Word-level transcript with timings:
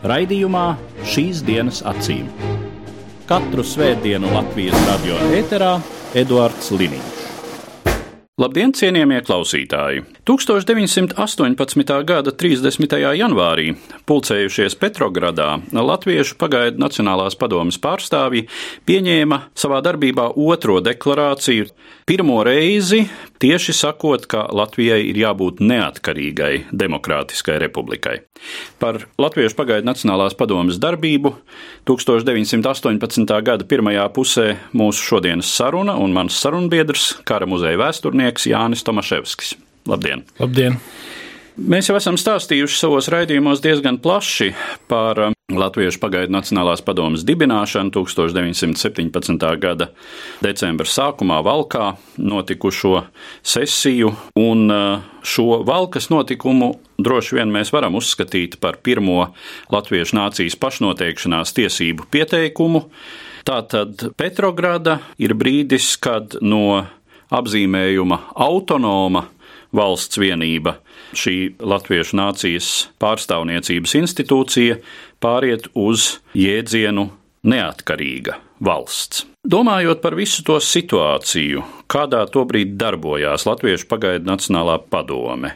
Raidījumā 0.00 0.78
šīs 1.04 1.42
dienas 1.44 1.82
acīm. 1.84 2.30
Katru 3.28 3.60
svētdienu 3.60 4.32
Latvijas 4.32 4.86
radio 4.88 5.18
eterā 5.36 5.74
Eduards 6.16 6.72
Liniņš. 6.72 7.18
Labdien, 8.40 8.72
cienījamie 8.72 9.18
klausītāji! 9.20 10.00
1918. 10.24 11.92
gada 12.08 12.32
30. 12.32 12.96
janvārī 13.18 13.74
pulcējušies 14.08 14.78
Petrogradā 14.80 15.50
Latviešu 15.76 16.38
pagaidu 16.40 16.80
Nacionālās 16.80 17.36
padomas 17.36 17.76
pārstāvji 17.76 18.46
pieņēma 18.88 19.42
savā 19.52 19.82
darbībā 19.84 20.30
otro 20.40 20.78
deklarāciju. 20.80 21.68
Pirmo 22.08 22.40
reizi 22.48 23.02
tieši 23.40 23.74
sakot, 23.76 24.26
ka 24.30 24.44
Latvijai 24.52 25.00
ir 25.08 25.18
jābūt 25.20 25.62
neatkarīgai 25.64 26.66
demokrātiskai 26.72 27.58
republikai. 27.62 28.20
Par 28.82 29.02
Latviešu 29.20 29.56
pagaidu 29.58 29.88
Nacionālās 29.88 30.36
padomas 30.38 30.80
darbību 30.82 31.34
1918. 31.88 33.40
gada 33.46 33.66
pirmajā 33.68 34.06
pusē 34.16 34.46
mūsu 34.76 35.08
šodienas 35.12 35.50
saruna 35.56 35.96
un 36.00 36.14
mans 36.16 36.36
sarunbiedrs, 36.40 37.14
kara 37.28 37.48
muzeja 37.48 37.80
vēsturnieks 37.80 38.48
Jānis 38.52 38.84
Tomaševskis. 38.86 39.56
Labdien! 39.88 40.26
Labdien! 40.40 40.78
Mēs 41.60 41.90
jau 41.90 41.96
esam 41.98 42.16
stāstījuši 42.20 42.78
savos 42.78 43.10
raidījumos 43.12 43.60
diezgan 43.64 43.98
plaši 44.00 44.52
par 44.88 45.30
Latviešu 45.58 45.98
pagaidu 46.02 46.34
Nacionālās 46.34 46.82
padomas 46.84 47.24
dibināšanu 47.26 47.90
1917. 47.94 49.46
gada 49.62 49.88
decembra 50.44 50.86
sākumā 50.86 51.40
Valkā 51.46 51.94
notikušo 52.18 53.04
sesiju, 53.42 54.12
un 54.38 54.70
uh, 54.70 55.02
šo 55.22 55.62
Valkas 55.66 56.10
notikumu 56.12 56.74
droši 56.98 57.40
vien 57.40 57.50
mēs 57.54 57.72
varam 57.74 57.98
uzskatīt 57.98 58.58
par 58.60 58.78
pirmo 58.84 59.32
Latviešu 59.72 60.18
nācijas 60.18 60.58
pašnoteikšanās 60.60 61.56
tiesību 61.56 62.06
pieteikumu. 62.12 62.86
Tātad 63.48 64.10
Petrograda 64.20 65.00
ir 65.18 65.34
brīdis, 65.34 65.94
kad 66.02 66.36
no 66.42 66.84
apzīmējuma 67.30 68.18
autonoma 68.34 69.24
valsts 69.76 70.18
vienība, 70.18 70.76
šī 71.16 71.36
Latviešu 71.60 72.18
nācijas 72.18 72.68
pārstāvniecības 73.02 73.96
institūcija 74.02 74.78
pāriet 75.22 75.70
uz 75.78 76.20
jēdzienu 76.36 77.08
neatkarīga 77.46 78.38
valsts. 78.60 79.24
Domājot 79.40 80.02
par 80.04 80.14
visu 80.18 80.44
to 80.44 80.58
situāciju, 80.60 81.64
kādā 81.88 82.26
tobrīd 82.28 82.76
darbojās 82.80 83.46
Latviešu 83.48 83.88
pagaidu 83.88 84.28
Nacionālā 84.28 84.76
padome, 84.92 85.54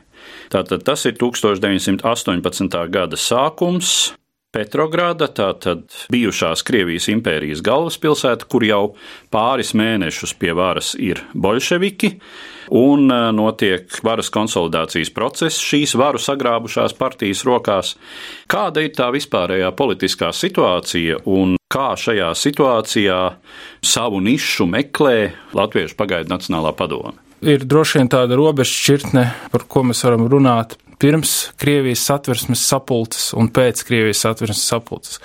tātad 0.53 0.87
tas 0.87 1.05
ir 1.05 1.19
1918. 1.21 2.79
gada 2.89 3.21
sākums. 3.21 4.15
Petrogrāda, 4.55 5.27
tātad 5.35 5.91
bijušās 6.15 6.63
Krievijas 6.63 7.09
impērijas 7.11 7.61
galvaspilsēta, 7.67 8.47
kur 8.47 8.63
jau 8.63 8.83
pāris 9.35 9.73
mēnešus 9.75 10.37
pie 10.39 10.55
varas 10.55 10.93
ir 10.95 11.25
bolševiki, 11.35 12.13
un 12.73 13.09
notiek 13.37 13.89
varas 14.07 14.31
konsolidācijas 14.35 15.13
process 15.15 15.63
šīs 15.63 15.97
varu 15.99 16.21
sagrābušās 16.23 16.97
partijas 16.99 17.45
rokās. 17.49 17.95
Kāda 18.51 18.85
ir 18.85 18.95
tā 18.97 19.11
vispārējā 19.15 19.73
politiskā 19.77 20.31
situācija 20.35 21.25
un 21.31 21.57
kā 21.73 21.93
šajā 21.99 22.31
situācijā 22.39 23.19
savu 23.85 24.23
nišu 24.25 24.69
meklē 24.71 25.19
Latviešu 25.57 25.99
pagaidu 25.99 26.33
Nacionālā 26.35 26.75
padome? 26.77 27.19
Ir 27.45 27.67
droši 27.69 28.01
vien 28.01 28.09
tāda 28.09 28.39
robeža 28.39 28.73
šķirtne, 28.73 29.25
par 29.53 29.67
ko 29.69 29.83
mēs 29.85 30.01
varam 30.07 30.25
runāt 30.33 30.79
pirms 31.03 31.51
Krievijas 31.61 32.05
satversmes 32.09 32.63
sapulces 32.65 33.33
un 33.37 33.51
pēc 33.53 33.83
Krievijas 33.85 34.23
satversmes 34.25 34.65
sapulces. 34.65 35.19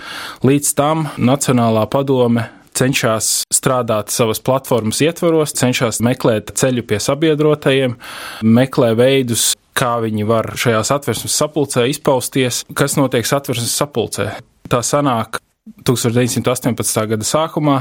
Līdz 0.43 0.73
tam 0.75 1.05
Nacionālā 1.15 1.85
padome 1.91 2.49
cenšas 2.79 3.29
strādāt 3.53 4.13
savas 4.13 4.41
platformas 4.43 5.01
ietvaros, 5.03 5.55
cenšas 5.57 6.01
meklēt 6.05 6.53
ceļu 6.59 6.85
pie 6.87 7.01
sabiedrotajiem, 7.03 7.97
meklē 8.45 8.93
veidus, 8.99 9.51
kā 9.79 9.97
viņi 10.03 10.27
var 10.27 10.53
šajā 10.59 10.81
satversmes 10.87 11.35
sapulcē 11.39 11.85
izpausties, 11.91 12.63
kas 12.75 12.97
notiek 12.99 13.27
satversmes 13.27 13.75
sapulcē. 13.79 14.31
Tā 14.69 14.81
sanāk 14.85 15.39
1918. 15.85 17.05
gada 17.13 17.25
sākumā, 17.25 17.77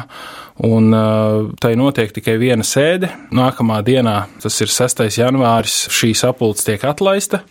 un 0.67 0.93
uh, 0.95 1.49
tai 1.61 1.75
notiek 1.79 2.13
tikai 2.15 2.37
viena 2.41 2.67
sēde. 2.67 3.11
Nākamā 3.35 3.81
dienā, 3.87 4.21
tas 4.43 4.61
ir 4.63 4.73
6. 4.73 5.05
janvāris, 5.19 5.87
šī 5.93 6.13
sapulce 6.19 6.67
tiek 6.69 6.85
atlaista, 6.89 7.43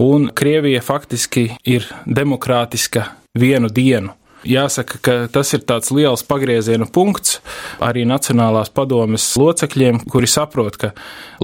un 0.00 0.28
Krievija 0.34 0.82
faktiski 0.84 1.50
ir 1.68 1.88
demokrātiska 2.06 3.10
vienu 3.38 3.70
dienu. 3.70 4.16
Jāsaka, 4.46 4.96
ka 5.04 5.14
tas 5.28 5.50
ir 5.52 5.60
tāds 5.68 5.90
liels 5.92 6.22
pagrieziena 6.24 6.86
punkts 6.88 7.40
arī 7.84 8.06
Nacionālās 8.08 8.70
padomes 8.72 9.26
locekļiem, 9.36 9.98
kuri 10.08 10.28
saprot, 10.30 10.78
ka 10.80 10.90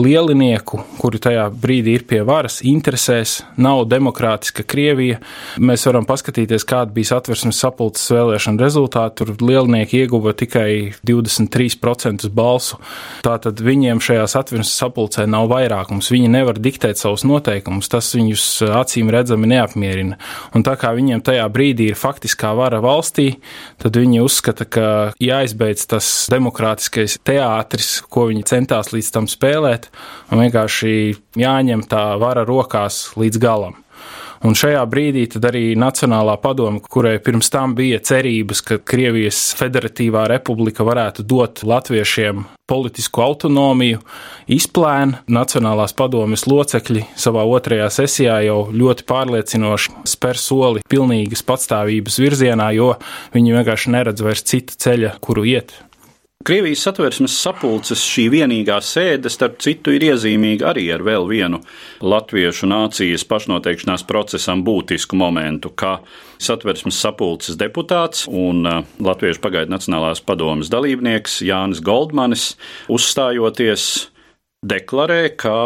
lielinieku, 0.00 0.80
kuri 1.00 1.20
tajā 1.20 1.44
brīdī 1.52 1.96
ir 1.98 2.06
pie 2.08 2.22
varas, 2.24 2.62
interesēs 2.64 3.42
nav 3.60 3.84
demokrātiska 3.90 4.64
Krievija. 4.64 5.18
Mēs 5.60 5.84
varam 5.88 6.06
paskatīties, 6.08 6.64
kāda 6.68 6.94
bija 6.96 7.12
satversmes 7.14 7.60
sapulces 7.60 8.08
vēlēšana 8.12 8.64
rezultāti. 8.64 9.16
Tur 9.20 9.34
lielinieki 9.40 10.02
ieguva 10.04 10.32
tikai 10.36 10.94
23% 11.06 12.30
balsu. 12.36 12.80
Tātad 13.24 13.60
viņiem 13.64 14.00
šajā 14.04 14.24
satversmes 14.32 14.72
sapulcē 14.72 15.26
nav 15.28 15.50
vairākums. 15.52 16.10
Viņi 16.12 16.32
nevar 16.32 16.60
diktēt 16.60 17.00
savus 17.00 17.26
noteikumus. 17.28 17.92
Tas 17.92 18.08
viņus 18.16 18.48
acīm 18.80 19.12
redzami 19.12 19.52
neapmierina. 19.52 20.20
Un 20.56 20.64
tā 20.66 20.76
kā 20.80 20.92
viņiem 20.96 21.24
tajā 21.24 21.46
brīdī 21.52 21.90
ir 21.92 22.00
faktiskā 22.00 22.52
vara 22.56 22.82
valstī, 22.86 23.28
tad 23.82 23.98
viņi 23.98 24.22
uzskata, 24.24 24.66
ka 24.68 24.88
jāizbeidz 25.22 25.86
tas 25.90 26.10
demokrātiskais 26.32 27.18
teātris, 27.26 27.98
ko 28.08 28.28
viņi 28.30 28.46
centās 28.48 28.92
līdz 28.94 29.10
tam 29.14 29.30
spēlēt, 29.30 29.90
un 30.30 30.44
vienkārši 30.46 30.94
jāņem 31.42 31.86
tā 31.90 32.06
vara 32.22 32.46
rokās 32.48 33.10
līdz 33.18 33.42
galam. 33.42 33.82
Un 34.44 34.56
šajā 34.58 34.82
brīdī 34.90 35.24
arī 35.48 35.64
Nacionālā 35.78 36.36
padome, 36.42 36.82
kurai 36.82 37.16
pirms 37.24 37.48
tam 37.52 37.74
bija 37.78 38.02
cerības, 38.04 38.60
ka 38.66 38.78
Krievijas 38.78 39.54
Federatīvā 39.56 40.26
republika 40.28 40.84
varētu 40.84 41.24
dot 41.24 41.64
latviešiem 41.64 42.44
politisku 42.66 43.22
autonomiju, 43.22 44.00
izplēna 44.50 45.22
Nacionālās 45.30 45.94
padomes 45.96 46.46
locekļi 46.50 47.06
savā 47.16 47.46
otrajā 47.46 47.88
sesijā 47.94 48.40
jau 48.48 48.58
ļoti 48.74 49.06
pārliecinoši 49.06 49.94
spēr 50.10 50.40
soli 50.40 50.84
pilnīgas 50.90 51.46
patstāvības 51.46 52.20
virzienā, 52.20 52.72
jo 52.76 52.94
viņi 53.36 53.58
vienkārši 53.60 53.94
neredz 53.94 54.26
vairs 54.26 54.44
cita 54.50 54.76
ceļa, 54.82 55.16
kuru 55.22 55.46
iet. 55.46 55.76
Krievijas 56.46 56.84
satversmes 56.86 57.34
sapulces 57.42 58.04
šī 58.06 58.28
vienīgā 58.30 58.76
sēde, 58.84 59.26
starp 59.34 59.56
citu, 59.64 59.90
ir 59.96 60.04
iezīmīga 60.12 60.68
arī 60.70 60.84
ar 60.94 61.02
vēl 61.02 61.24
vienu 61.26 61.58
latviešu 62.06 62.68
nācijas 62.70 63.24
pašnoteikšanās 63.26 64.04
procesam 64.06 64.60
būtisku 64.62 65.18
momentu, 65.18 65.72
ka 65.74 65.96
satversmes 66.38 67.00
sapulces 67.02 67.58
deputāts 67.58 68.28
un 68.30 68.62
uh, 68.62 68.84
Latviešu 69.02 69.42
pagaidu 69.42 69.74
Nacionālās 69.74 70.22
padomas 70.22 70.70
dalībnieks 70.70 71.40
Jānis 71.48 71.80
Goldmanis 71.82 72.52
uzstājoties 72.94 73.88
deklarē, 74.62 75.24
ka 75.34 75.56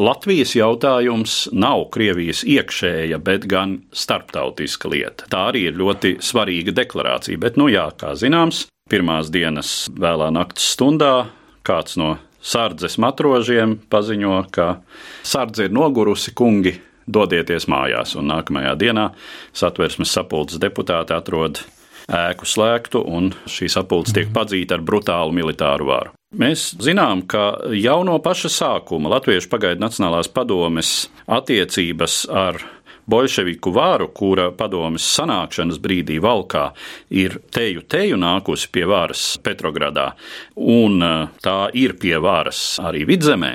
Latvijas 0.00 0.54
jautājums 0.56 1.34
nav 1.52 1.90
Krievijas 1.92 2.40
iekšēja, 2.48 3.20
bet 3.20 3.44
gan 3.52 3.82
starptautiska 3.92 4.88
lieta. 4.92 5.28
Tā 5.28 5.50
arī 5.50 5.66
ir 5.68 5.76
ļoti 5.76 6.14
svarīga 6.24 6.72
deklarācija, 6.80 7.42
bet, 7.44 7.60
nu 7.60 7.68
jā, 7.68 7.90
kā 8.00 8.14
zināms, 8.16 8.64
Pirmās 8.86 9.32
dienas 9.34 9.88
vēlā 9.90 10.28
naktas 10.30 10.68
stundā 10.76 11.26
kāds 11.66 11.96
no 11.98 12.16
sardzes 12.38 12.94
matrožiem 13.02 13.80
paziņo, 13.90 14.44
ka 14.54 14.76
sardze 15.26 15.66
ir 15.66 15.74
nogurusi, 15.74 16.30
kungi, 16.38 16.76
dodieties 17.10 17.66
mājās, 17.70 18.14
un 18.18 18.30
nākamajā 18.30 18.76
dienā 18.78 19.08
satversmes 19.56 20.12
sapulces 20.14 20.62
deputāti 20.62 21.16
atrod 21.16 21.64
ēku 22.06 22.46
slēgtu, 22.46 23.02
un 23.02 23.32
šī 23.50 23.72
sapulce 23.74 24.14
tiek 24.14 24.30
padzīta 24.34 24.78
ar 24.78 24.86
brutālu 24.86 25.34
militāru 25.34 25.90
varu. 25.90 26.14
Mēs 26.36 26.68
zinām, 26.82 27.24
ka 27.26 27.56
jau 27.74 28.00
no 28.06 28.20
paša 28.22 28.50
sākuma 28.52 29.10
Latviešu 29.16 29.50
pagaidu 29.50 29.82
Nacionālās 29.82 30.30
padomes 30.30 31.08
attiecības 31.26 32.24
ar 32.30 32.62
bolševiku 33.06 33.70
varu, 33.74 34.08
kura 34.14 34.50
padomjas 34.56 35.06
sanākšanas 35.16 35.78
brīdī 35.82 36.18
valkā 36.22 36.68
ir 37.14 37.38
teju 37.54 37.84
teju 37.86 38.18
nākusi 38.20 38.70
pie 38.72 38.86
varas 38.88 39.24
Petrogradā, 39.42 40.12
un 40.56 41.02
tā 41.42 41.58
ir 41.74 41.96
pie 42.00 42.16
varas 42.22 42.80
arī 42.82 43.04
vidzemē, 43.08 43.52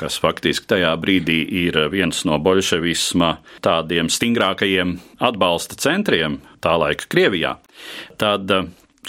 kas 0.00 0.18
faktiski 0.20 0.68
tajā 0.74 0.92
brīdī 1.00 1.38
ir 1.66 1.78
viens 1.92 2.24
no 2.28 2.38
bolševisma 2.42 3.36
tādiem 3.64 4.10
stingrākajiem 4.12 4.96
atbalsta 5.24 5.78
centriem 5.80 6.40
tā 6.64 6.76
laika 6.80 7.08
Krievijā, 7.12 7.56
tad 8.20 8.50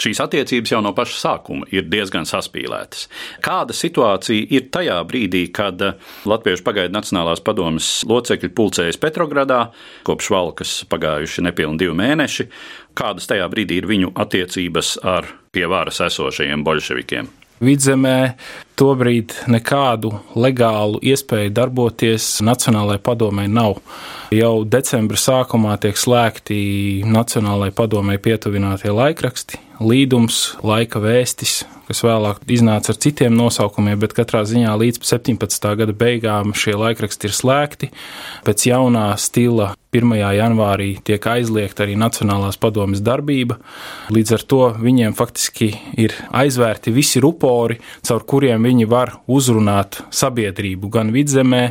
šīs 0.02 0.20
attiecības 0.24 0.72
jau 0.74 0.80
no 0.84 0.92
paša 0.96 1.18
sākuma 1.22 1.68
ir 1.74 1.88
diezgan 1.90 2.26
saspīlētas. 2.28 3.06
Kāda 3.44 3.76
situācija 3.76 4.48
ir 4.54 4.68
tajā 4.74 4.98
brīdī, 5.08 5.46
kad 5.54 5.82
Latviešu 6.28 6.64
pagaidu 6.66 6.94
Nacionālās 6.96 7.42
padomes 7.44 7.90
locekļi 8.08 8.52
pulcējas 8.54 9.00
Petrogradā, 9.02 9.68
kopš 10.08 10.30
valkas 10.34 10.76
pagājuši 10.90 11.46
nepilni 11.48 11.82
divi 11.84 11.96
mēneši, 11.98 12.48
kādas 12.98 13.28
tajā 13.30 13.48
brīdī 13.52 13.82
ir 13.82 13.90
viņu 13.90 14.14
attiecības 14.18 14.96
ar 15.06 15.28
pie 15.54 15.66
varas 15.70 16.02
esošajiem 16.08 16.64
bolševikiem? 16.66 17.30
Vidzemē 17.64 18.18
tobrīd 18.78 19.34
nekādu 19.50 20.12
legālu 20.38 21.00
iespēju 21.02 21.52
darboties 21.54 22.38
Nacionālajai 22.46 23.02
padomē 23.04 23.48
nav. 23.50 23.80
Jau 24.34 24.62
decembra 24.68 25.18
sākumā 25.18 25.78
tiek 25.82 25.98
slēgti 25.98 26.58
Nacionālajai 27.08 27.74
padomē 27.74 28.18
pietuvinātie 28.22 28.92
laikraksti, 28.94 29.60
līdums, 29.82 30.42
laika 30.66 31.02
vēstis, 31.02 31.62
kas 31.88 32.02
vēlāk 32.04 32.42
iznāca 32.52 32.92
ar 32.92 33.00
citiem 33.00 33.34
nosaukumiem, 33.36 33.96
bet 34.02 34.14
katrā 34.16 34.42
ziņā 34.48 34.74
līdz 34.82 35.00
17. 35.08 35.68
gada 35.80 35.94
beigām 35.96 36.52
šie 36.56 36.76
laikraksti 36.76 37.30
ir 37.30 37.36
slēgti. 37.36 37.90
Pēc 38.44 38.66
jaunā 38.68 39.08
stila 39.20 39.72
1. 39.96 40.10
janvārī 40.36 40.90
tiek 41.00 41.24
aizliegta 41.32 41.86
arī 41.86 41.94
Nacionālās 41.96 42.60
padomjas 42.60 43.00
darbība. 43.04 43.56
Līdz 44.12 44.34
ar 44.36 44.44
to 44.52 44.60
viņiem 44.82 45.16
faktiski 45.16 45.70
ir 45.96 46.12
aizvērti 46.28 46.92
visi 46.92 47.22
rupori, 47.24 47.78
caur 48.04 48.26
kuriem 48.28 48.67
viņi 48.68 48.88
var 48.90 49.16
uzrunāt 49.26 50.02
sabiedrību 50.14 50.92
gan 50.92 51.12
vidzemē, 51.14 51.64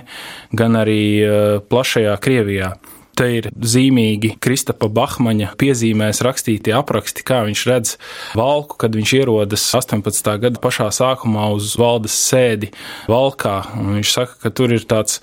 gan 0.57 0.77
arī 0.81 1.01
eh, 1.23 1.49
plašajā 1.69 2.17
Krievijā. 2.23 2.75
Te 3.17 3.25
ir 3.33 3.47
zīmīgi 3.49 4.35
Kristapa 4.43 4.91
Bahmaņa 4.93 5.55
piezīmēs 5.57 6.19
rakstītie 6.25 6.75
apraksti, 6.77 7.23
kā 7.25 7.39
viņš 7.47 7.63
redz 7.65 7.93
valku, 8.37 8.77
kad 8.83 8.93
viņš 8.93 9.13
ierodas 9.17 9.63
18. 9.79 10.29
gada 10.43 10.61
pašā 10.61 10.91
sākumā 10.93 11.47
uz 11.55 11.73
valdes 11.81 12.13
sēdi 12.27 12.69
valkā. 13.09 13.55
Un 13.79 13.95
viņš 13.97 14.13
saka, 14.19 14.37
ka 14.43 14.53
tur 14.53 14.75
ir 14.75 14.85
tāds 14.85 15.17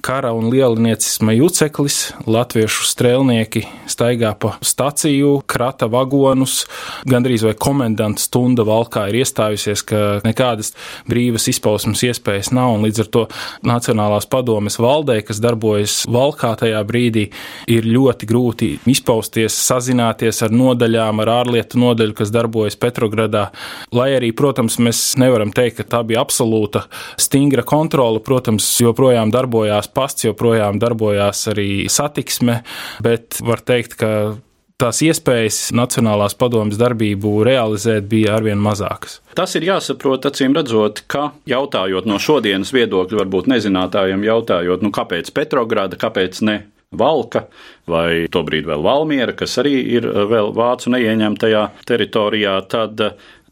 kara 0.00 0.32
un 0.32 0.48
lieliniecisma 0.52 1.34
juceklis, 1.36 2.12
latviešu 2.26 2.86
strēlnieki 2.88 3.64
staigā 3.90 4.32
pa 4.38 4.54
staciju, 4.64 5.40
krata 5.48 5.88
vagonus, 5.90 6.62
gandrīz 7.08 7.44
vai 7.46 7.54
komendanta 7.58 8.22
stunda 8.22 8.64
valkā 8.68 9.08
ir 9.10 9.20
iestājusies, 9.22 9.82
ka 9.88 10.02
nekādas 10.24 10.74
brīvas 11.08 11.48
izpausmes 11.50 12.04
iespējas 12.06 12.52
nav, 12.54 12.76
un 12.76 12.86
līdz 12.86 13.02
ar 13.04 13.10
to 13.14 13.24
Nacionālās 13.66 14.28
padomes 14.30 14.78
valdē, 14.80 15.18
kas 15.26 15.42
darbojas 15.42 16.00
valkā 16.08 16.54
tajā 16.62 16.80
brīdī, 16.88 17.28
ir 17.70 17.88
ļoti 17.88 18.28
grūti 18.28 18.70
izpausties, 18.88 19.56
sazināties 19.68 20.42
ar 20.46 20.54
nodaļām, 20.54 21.24
ar 21.24 21.32
ārlietu 21.40 21.80
nodaļu, 21.82 22.16
kas 22.20 22.32
darbojas 22.34 22.78
Petrogradā. 22.78 23.48
Lai 23.94 24.10
arī, 24.16 24.30
protams, 24.36 24.78
mēs 24.82 25.02
nevaram 25.20 25.52
teikt, 25.54 25.80
ka 25.80 25.88
tā 25.96 26.04
bija 26.06 26.22
absolūta 26.22 26.86
stingra 27.20 27.64
kontrole, 27.66 28.22
protams, 28.24 28.68
joprojām 28.82 29.32
darbojās 29.34 29.87
darbojās 29.88 29.94
pasts, 29.94 30.24
joprojām 30.24 30.78
darbojās 30.78 31.48
arī 31.48 31.88
satiksme, 31.88 32.62
bet 33.02 33.40
var 33.40 33.60
teikt, 33.60 33.96
ka 33.98 34.38
tās 34.78 35.02
iespējas 35.02 35.72
Nacionālās 35.72 36.36
padomjas 36.38 36.78
darbību 36.78 37.44
realizēt 37.44 38.08
bija 38.08 38.36
arvien 38.36 38.58
mazākas. 38.58 39.20
Tas 39.34 39.54
ir 39.56 39.64
jāsaprot, 39.64 40.26
acīm 40.26 40.54
redzot, 40.54 41.04
ka 41.06 41.32
jautājot 41.46 42.06
no 42.06 42.18
šodienas 42.18 42.72
viedokļa, 42.72 43.18
varbūt 43.22 43.48
nezinātājiem 43.48 44.24
jautājot, 44.24 44.82
nu 44.82 44.90
kāpēc 44.90 45.32
Petrograda, 45.32 45.96
kāpēc 45.96 46.42
ne 46.42 46.64
Valka 46.90 47.48
vai 47.86 48.28
tobrīd 48.32 48.64
vēl 48.64 48.80
Valmiera, 48.80 49.34
kas 49.36 49.58
arī 49.60 49.76
ir 49.98 50.06
vēl 50.08 50.54
vācu 50.56 50.94
neieņemtajā 50.94 51.66
teritorijā, 51.84 52.54
tad 52.64 53.02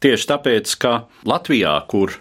tieši 0.01 0.31
tāpēc, 0.31 0.73
ka 0.81 0.95
Latvijā, 1.29 1.75
kur 1.91 2.15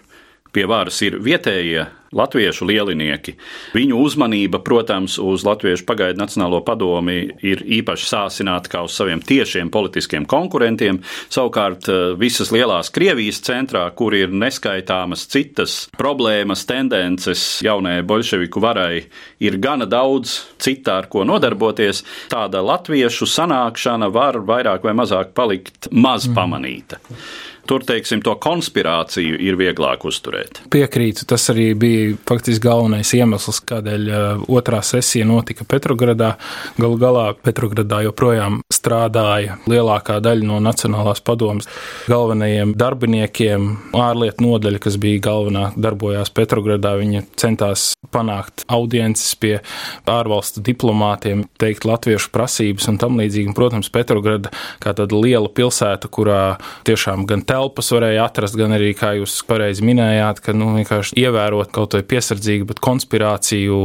pie 0.56 0.64
varas 0.70 1.02
ir 1.04 1.20
vietējie 1.20 1.84
latviešu 2.16 2.66
lielinieki. 2.68 3.34
Viņu 3.74 3.98
uzmanība, 4.00 4.60
protams, 4.64 5.18
uz 5.20 5.44
Latviešu 5.46 5.84
pagaidu 5.88 6.20
Nacionālo 6.20 6.62
padomi 6.64 7.18
ir 7.44 7.62
īpaši 7.78 8.08
sāsināta 8.08 8.70
kā 8.72 8.82
uz 8.86 8.96
saviem 8.96 9.20
tiešiem 9.20 9.70
politiskiem 9.74 10.26
konkurentiem. 10.28 11.02
Savukārt 11.32 11.90
eh, 11.90 12.04
visas 12.18 12.52
lielās 12.54 12.92
Krievijas 12.94 13.42
centrā, 13.44 13.84
kur 13.98 14.16
ir 14.16 14.32
neskaitāmas 14.32 15.26
citas 15.32 15.76
problēmas, 15.98 16.64
tendences 16.68 17.44
jaunajai 17.66 18.06
bolševiku 18.06 18.62
varai, 18.62 19.02
ir 19.42 19.58
gana 19.62 19.88
daudz 19.90 20.38
citā, 20.62 21.00
ar 21.02 21.10
ko 21.12 21.26
nodarboties. 21.28 22.04
Tāda 22.32 22.62
latviešu 22.64 23.28
sanākšana 23.28 24.08
var 24.14 24.40
vairāk 24.46 24.86
vai 24.86 24.96
mazāk 24.96 25.34
palikt 25.36 25.90
maz 25.92 26.30
pamanīta. 26.32 27.02
Mm. 27.02 27.55
Tur, 27.66 27.82
teiksim, 27.82 28.20
to 28.22 28.36
konspirāciju 28.38 29.40
ir 29.42 29.56
vieglāk 29.58 30.04
uzturēt. 30.06 30.60
Piekrītu, 30.70 31.24
tas 31.26 31.48
arī 31.50 31.72
bija 31.74 32.12
faktiski 32.28 32.62
galvenais 32.62 33.10
iemesls, 33.16 33.58
kādēļ 33.66 34.04
uh, 34.06 34.44
otrā 34.54 34.78
sesija 34.86 35.26
notika 35.26 35.66
Petrogradā. 35.66 36.36
Galu 36.78 36.98
galā 37.00 37.24
Petrogradā 37.34 38.04
joprojām 38.06 38.60
strādāja 38.70 39.56
lielākā 39.66 40.20
daļa 40.22 40.46
no 40.46 40.60
Nacionālās 40.62 41.24
padomas 41.26 41.66
galvenajiem 42.06 42.76
darbiniekiem. 42.78 43.66
Ārlietu 43.98 44.46
nodaļa, 44.46 44.82
kas 44.86 45.00
bija 45.02 45.24
galvenā, 45.26 45.64
darbojās 45.74 46.30
Petrogradā. 46.36 46.94
Viņa 47.00 47.24
centās 47.34 47.88
panākt 48.14 48.62
audiences 48.70 49.34
pie 49.42 49.56
ārvalstu 50.06 50.62
diplomātiem, 50.70 51.48
teikt 51.58 51.88
latviešu 51.88 52.30
prasības 52.34 52.86
un 52.92 53.02
tam 53.02 53.18
līdzīgi. 53.18 53.56
Protams, 53.58 53.90
Petrograda 53.90 54.54
kā 54.82 54.94
tāda 54.94 55.18
liela 55.18 55.50
pilsēta, 55.50 56.10
kurā 56.12 56.40
tiešām 56.86 57.26
gan 57.26 57.42
te 57.42 57.55
telpas 57.56 57.88
varēja 57.94 58.26
atrast, 58.28 58.56
gan 58.58 58.74
arī, 58.76 58.92
kā 58.96 59.14
jūs 59.16 59.38
pareizi 59.48 59.84
minējāt, 59.86 60.42
ka 60.44 60.54
nu, 60.56 60.72
vienkārši 60.76 61.16
ievērot 61.22 61.72
kaut 61.74 61.96
vai 61.96 62.02
piesardzīgu, 62.06 62.68
bet 62.68 62.82
konspirāciju, 62.84 63.78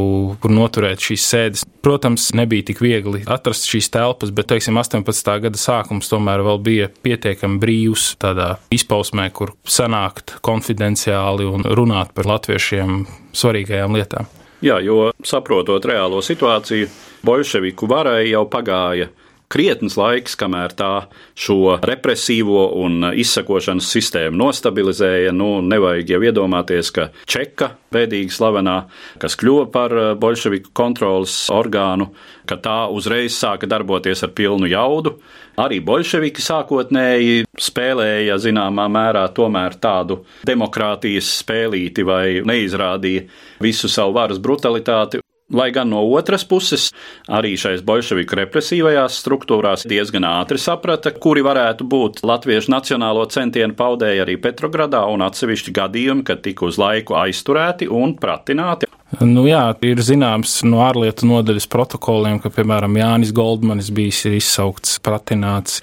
kur 0.43 0.53
noturēt 0.53 1.03
šīs 1.03 1.27
sēdes. 1.33 1.65
Protams, 1.81 2.27
nebija 2.37 2.67
tik 2.67 2.81
viegli 2.83 3.23
atrast 3.31 3.69
šīs 3.71 3.89
telpas, 3.93 4.33
bet, 4.35 4.51
teiksim, 4.51 4.77
18. 4.77 5.31
gada 5.47 5.61
sākums 5.61 6.11
tomēr 6.11 6.43
vēl 6.45 6.61
bija 6.61 6.89
pietiekami 7.05 7.61
brīvs 7.61 8.11
tādā 8.21 8.53
izpausmē, 8.73 9.29
kur 9.33 9.55
sanākt 9.65 10.37
konfidenciāli 10.45 11.47
un 11.49 11.65
runāt 11.79 12.13
par 12.17 12.29
latviešiem 12.35 13.05
svarīgajām 13.37 13.97
lietām. 13.97 14.29
Jā, 14.61 14.77
jo 14.85 15.09
saprotot 15.25 15.85
reālo 15.89 16.21
situāciju, 16.21 16.89
bolševiku 17.25 17.87
varai 17.89 18.27
jau 18.29 18.43
pagāja 18.51 19.09
krietns 19.51 19.97
laiks, 19.99 20.37
kamēr 20.39 20.73
tā 20.77 20.91
šo 21.37 21.77
represīvo 21.83 22.63
un 22.81 23.11
izsakošanas 23.11 23.89
sistēmu 23.91 24.39
nostabilizēja. 24.39 25.33
Nu, 25.35 25.59
nevajag 25.65 26.15
jau 26.15 26.21
iedomāties, 26.25 26.91
ka 26.95 27.09
Čeka, 27.29 27.73
bēdīgi 27.93 28.31
slavenā, 28.33 28.77
kas 29.21 29.37
kļuva 29.39 29.67
par 29.73 29.95
eh, 29.97 30.09
bolševiku 30.19 30.73
kontrolas 30.77 31.35
orgānu, 31.53 32.11
ka 32.49 32.57
tā 32.61 32.77
uzreiz 32.91 33.35
sāka 33.37 33.69
darboties 33.69 34.23
ar 34.25 34.33
pilnu 34.35 34.69
jaudu. 34.71 35.17
Arī 35.61 35.81
bolševiki 35.83 36.41
sākotnēji 36.41 37.43
spēlēja 37.59 38.37
zināmā 38.41 38.87
mērā 38.91 39.25
tomēr 39.35 39.75
tādu 39.83 40.21
demokrātijas 40.47 41.35
spēlīti 41.41 42.07
vai 42.07 42.25
neizrādīja 42.47 43.27
visu 43.61 43.91
savu 43.91 44.15
varas 44.15 44.39
brutalitāti 44.41 45.20
Lai 45.51 45.67
gan 45.75 45.89
no 45.91 46.01
otras 46.15 46.45
puses, 46.47 46.89
arī 47.27 47.57
šais 47.59 47.83
bolševiku 47.83 48.37
represīvajās 48.39 49.17
struktūrās 49.19 49.83
diezgan 49.89 50.23
ātri 50.29 50.61
saprata, 50.61 51.11
kuri 51.11 51.43
varētu 51.43 51.87
būt 51.91 52.23
latviešu 52.23 52.71
nacionālo 52.71 53.25
centienu 53.31 53.75
paudēji 53.75 54.23
arī 54.23 54.37
Petrogradā, 54.39 55.03
un 55.11 55.25
atsevišķi 55.27 55.75
gadījumi, 55.75 56.25
kad 56.27 56.43
tika 56.45 56.69
uz 56.69 56.79
laiku 56.79 57.19
aizturēti 57.19 57.91
un 57.91 58.15
pratināti. 58.21 58.87
Nu, 59.19 59.41
jā, 59.43 59.65
ir 59.83 59.99
zināms 59.99 60.61
no 60.63 60.79
ārlietu 60.85 61.27
nodaļas 61.27 61.65
protokoliem, 61.71 62.37
ka, 62.39 62.47
piemēram, 62.53 62.95
Jānis 62.95 63.33
Goldmanis 63.35 63.89
bijis 63.91 64.21
izsaukts, 64.29 65.01
pratināts, 65.03 65.81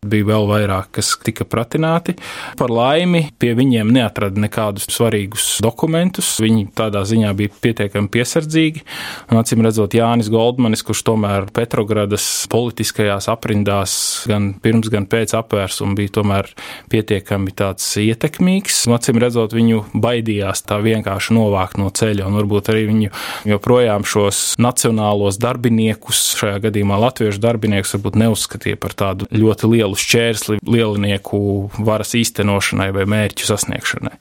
bija 0.00 0.30
vēl 0.30 0.46
vairāk, 0.48 0.88
kas 0.96 1.10
tika 1.20 1.44
pratināti. 1.44 2.14
Par 2.56 2.72
laimi 2.72 3.26
pie 3.36 3.52
viņiem 3.58 3.90
neatrada 3.92 4.40
nekādus 4.40 4.88
svarīgus 4.88 5.58
dokumentus. 5.60 6.30
Viņi 6.40 6.70
tādā 6.78 7.02
ziņā 7.04 7.34
bija 7.36 7.52
pietiekami 7.66 8.08
piesardzīgi. 8.14 8.84
Un, 9.28 9.42
acīm 9.42 9.60
redzot, 9.66 9.98
Jānis 9.98 10.32
Goldmanis, 10.32 10.84
kurš 10.86 11.04
tomēr 11.10 11.50
Petrogradas 11.52 12.30
politiskajās 12.48 13.28
aprindās 13.28 13.98
gan 14.30 14.54
pirms, 14.64 14.88
gan 14.88 15.04
pēc 15.10 15.36
apvērsuma 15.36 15.98
bija 16.00 16.14
tomēr 16.16 16.48
pietiekami 16.88 17.52
tāds 17.60 17.92
ietekmīgs. 18.00 18.86
Un, 18.88 18.96
acīm 18.96 19.20
redzot, 19.20 19.52
viņu 19.58 19.84
baidījās 19.92 20.64
tā 20.64 20.80
vienkārši 20.80 21.36
novākt 21.36 21.76
no 21.76 21.92
ceļa 21.92 22.24
un 22.30 22.40
varbūt 22.40 22.69
arī 22.72 22.86
viņu 22.88 23.10
joprojām 23.50 24.06
šos 24.08 24.42
nacionālos 24.62 25.40
darbiniekus, 25.42 26.22
šajā 26.40 26.62
gadījumā 26.66 27.00
latviešu 27.06 27.42
darbiniekus, 27.42 27.96
varbūt 27.96 28.20
neuzskatīja 28.22 28.80
par 28.80 28.96
tādu 28.98 29.28
ļoti 29.34 29.72
lielu 29.74 29.98
šķērsli 29.98 30.60
lielinieku 30.66 31.42
varas 31.78 32.14
īstenošanai 32.18 32.90
vai 32.96 33.06
mērķu 33.10 33.50
sasniegšanai. 33.50 34.16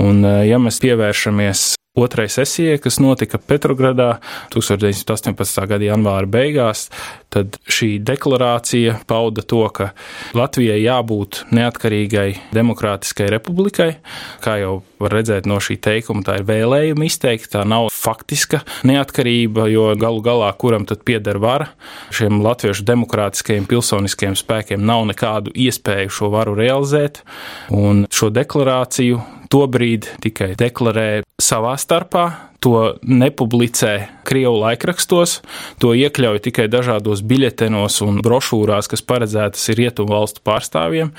Un, 0.00 0.22
ja 0.46 0.60
mēs 0.62 0.80
pievēršamies 0.84 1.66
otrai 1.98 2.28
sesijai, 2.30 2.78
kas 2.82 2.98
notika 3.02 3.38
Petrogradā 3.38 4.18
1918. 4.54 5.66
gada 5.68 5.88
janvāra 5.88 6.28
beigās, 6.30 6.86
tad 7.32 7.58
šī 7.68 7.98
deklarācija 8.06 8.98
pauda 9.08 9.42
to, 9.42 9.64
ka 9.74 9.90
Latvijai 10.38 10.78
jābūt 10.80 11.44
neatkarīgai 11.54 12.28
demokrātiskai 12.54 13.28
republikai. 13.34 13.90
Kā 14.44 14.58
jau 14.62 14.78
var 15.02 15.14
redzēt 15.18 15.46
no 15.48 15.58
šī 15.62 15.78
teikuma, 15.82 16.24
tā 16.26 16.38
ir 16.40 16.46
vēlējuma 16.48 17.06
izteikta, 17.06 17.58
tā 17.58 17.64
nav 17.68 17.90
faktiska 17.94 18.62
neatkarība, 18.88 19.68
jo 19.72 19.90
galu 19.98 20.22
galā 20.24 20.50
kuram 20.58 20.86
tad 20.88 21.04
pieder 21.06 21.40
vara. 21.42 21.70
Šiem 22.14 22.42
latviešu 22.44 22.86
demokrātiskajiem 22.88 23.68
pilsoniskajiem 23.70 24.38
spēkiem 24.38 24.84
nav 24.84 25.06
nekādu 25.10 25.54
iespēju 25.54 26.14
šo 26.18 26.32
varu 26.34 26.56
realizēt, 26.58 27.22
un 27.74 28.06
šo 28.12 28.32
deklarāciju 28.34 29.20
tobrīd 29.52 30.10
tikai 30.24 30.52
deklarē 30.58 31.22
savā 31.38 31.76
starpā, 31.80 32.48
to 32.58 32.98
nepublicē 33.06 34.08
Krievu 34.26 34.58
laikrakstos, 34.58 35.38
to 35.80 35.92
iekļauj 35.94 36.40
tikai 36.48 36.66
dažādos 36.68 37.22
biļetenos 37.24 38.00
un 38.04 38.18
brošūrās, 38.24 38.90
kas 38.90 39.04
paredzētas 39.06 39.70
ir 39.70 39.78
rietumu 39.78 40.16
valstu 40.16 40.42
pārstāvjiem. 40.44 41.12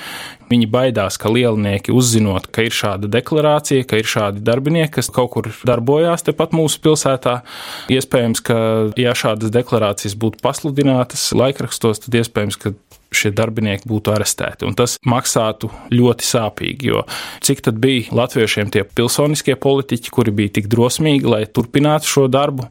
Viņi 0.52 0.68
baidās, 0.70 1.18
ka 1.22 1.32
lielnieki 1.32 1.96
uzzinot, 1.96 2.50
ka 2.54 2.68
ir 2.68 2.76
šāda 2.76 3.10
deklarācija, 3.12 3.88
ka 3.88 4.02
ir 4.02 4.10
šādi 4.10 4.44
darbinieki, 4.46 4.92
kas 5.00 5.12
kaut 5.16 5.32
kur 5.38 5.50
darbojās 5.66 6.28
tepat 6.28 6.54
mūsu 6.58 6.84
pilsētā. 6.84 7.40
Iespējams, 7.94 8.44
ka 8.46 8.60
ja 9.00 9.16
šādas 9.18 9.54
deklarācijas 9.56 10.18
būtu 10.20 10.44
pasludinātas 10.44 11.30
laikrakstos, 11.38 12.04
tad 12.06 12.20
iespējams, 12.20 12.60
ka 12.60 12.76
šie 13.16 13.32
darbinieki 13.36 13.90
būtu 13.90 14.14
arestēti. 14.14 14.68
Un 14.70 14.76
tas 14.78 14.98
maksātu 15.08 15.72
ļoti 15.94 16.28
sāpīgi, 16.28 16.92
jo 16.92 17.04
cik 17.46 17.64
tad 17.66 17.82
bija 17.82 18.14
latviešiem 18.16 18.72
tie 18.74 18.86
pilsoniskie 18.86 19.58
politiķi, 19.60 20.14
kuri 20.14 20.36
bija 20.36 20.56
tik 20.60 20.70
drosmīgi, 20.72 21.30
lai 21.30 21.44
turpinātu 21.46 22.10
šo 22.10 22.28
darbu, 22.32 22.70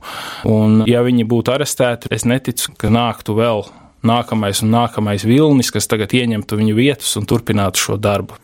un 0.48 0.82
ja 0.88 1.02
viņi 1.06 1.26
būtu 1.28 1.54
arestēti, 1.56 2.12
es 2.14 2.26
neticu, 2.28 2.74
ka 2.78 2.92
nāktu 2.92 3.36
vēl 3.38 3.66
nākamais 4.06 4.62
un 4.62 4.74
nākamais 4.74 5.24
vilnis, 5.26 5.72
kas 5.74 5.90
tagad 5.90 6.14
ieņemtu 6.14 6.58
viņu 6.60 6.76
vietas 6.78 7.16
un 7.18 7.26
turpinātu 7.28 7.82
šo 7.82 7.98
darbu. 7.98 8.38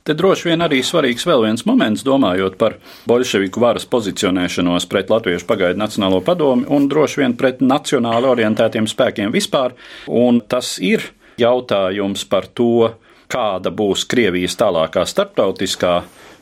Te 0.00 0.14
droši 0.16 0.48
vien 0.48 0.64
arī 0.64 0.78
svarīgs 0.84 1.26
vēl 1.28 1.42
viens 1.44 1.66
moments, 1.68 2.02
domājot 2.06 2.56
par 2.60 2.78
bolševiku 3.08 3.60
varas 3.60 3.84
pozicionēšanos 3.90 4.88
pret 4.88 5.12
Latviešu 5.12 5.44
pagaidu 5.46 5.78
Nacionālo 5.78 6.22
padomi 6.24 6.64
un 6.72 6.88
droši 6.88 7.20
vien 7.20 7.36
pret 7.36 7.60
nacionāli 7.60 8.30
orientētiem 8.30 8.88
spēkiem 8.88 9.32
vispār, 9.34 9.76
un 10.08 10.40
tas 10.40 10.78
ir 10.80 11.04
jautājums 11.40 12.26
par 12.30 12.48
to, 12.54 12.92
kāda 13.30 13.72
būs 13.74 14.06
Krievijas 14.10 14.58
tālākā 14.58 15.06
starptautiskā 15.06 16.00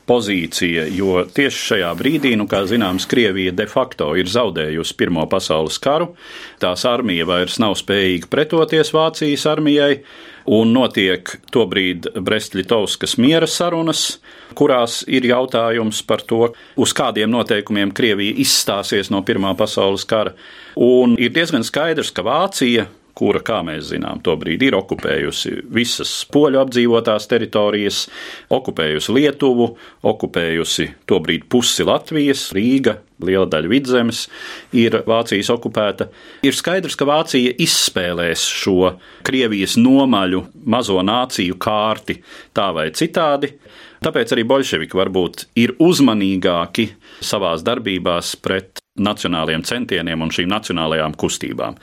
pozīcija, 0.08 0.86
jo 0.94 1.20
tieši 1.34 1.60
šajā 1.72 1.90
brīdī, 1.98 2.32
nu, 2.40 2.46
kā 2.48 2.62
zināms, 2.68 3.06
Krievija 3.10 3.52
de 3.56 3.66
facto 3.68 4.10
ir 4.16 4.30
zaudējusi 4.30 4.96
Pirmo 4.96 5.26
pasaules 5.30 5.76
karu, 5.84 6.14
tās 6.62 6.86
armija 6.88 7.26
vairs 7.28 7.58
nav 7.60 7.76
spējīga 7.78 8.30
pretoties 8.32 8.94
Vācijas 8.96 9.44
armijai, 9.50 10.00
un 10.48 10.72
notiek 10.72 11.34
tobrīd 11.52 12.08
Brest-Litovskas 12.24 13.18
miera 13.20 13.48
sarunas, 13.50 14.18
kurās 14.56 15.02
ir 15.04 15.28
jautājums 15.28 16.00
par 16.08 16.24
to, 16.24 16.54
uz 16.80 16.94
kādiem 16.96 17.28
noteikumiem 17.34 17.92
Krievija 17.92 18.38
izstāsies 18.40 19.12
no 19.12 19.20
Pirmā 19.28 19.52
pasaules 19.58 20.08
kara. 20.08 20.32
Un 20.80 21.18
ir 21.20 21.34
diezgan 21.36 21.66
skaidrs, 21.66 22.14
ka 22.16 22.24
Vācija 22.24 22.88
kura, 23.18 23.42
kā 23.44 23.58
mēs 23.66 23.90
zinām, 23.90 24.22
tobrīd 24.24 24.62
ir 24.68 24.76
okupējusi 24.78 25.54
visas 25.74 26.12
poļu 26.32 26.62
apdzīvotās 26.62 27.26
teritorijas, 27.30 28.04
okupējusi 28.54 29.14
Lietuvu, 29.16 29.68
okupējusi 30.06 30.88
tobrīd 31.08 31.48
pusi 31.50 31.86
Latvijas, 31.88 32.48
Rīga, 32.54 32.98
liela 33.24 33.48
daļa 33.50 33.70
vidzemes 33.72 34.24
ir 34.76 35.00
Vācijas 35.08 35.50
okupēta. 35.54 36.08
Ir 36.46 36.56
skaidrs, 36.56 36.96
ka 36.98 37.08
Vācija 37.08 37.54
izspēlēs 37.58 38.46
šo 38.62 38.94
Krievijas 39.26 39.76
nomaļu 39.80 40.44
mazo 40.70 41.02
nāciju 41.02 41.58
kārti 41.60 42.20
tā 42.56 42.70
vai 42.76 42.90
citādi. 42.94 43.54
Tāpēc 44.04 44.34
arī 44.34 44.44
bolševiki 44.46 44.98
varbūt 44.98 45.48
ir 45.58 45.74
uzmanīgāki 45.82 46.92
savās 47.24 47.64
darbībās 47.66 48.36
pret 48.38 48.78
nacionāliem 49.02 49.64
centieniem 49.66 50.22
un 50.24 50.32
šīm 50.34 50.48
nacionālajām 50.52 51.16
kustībām. 51.18 51.76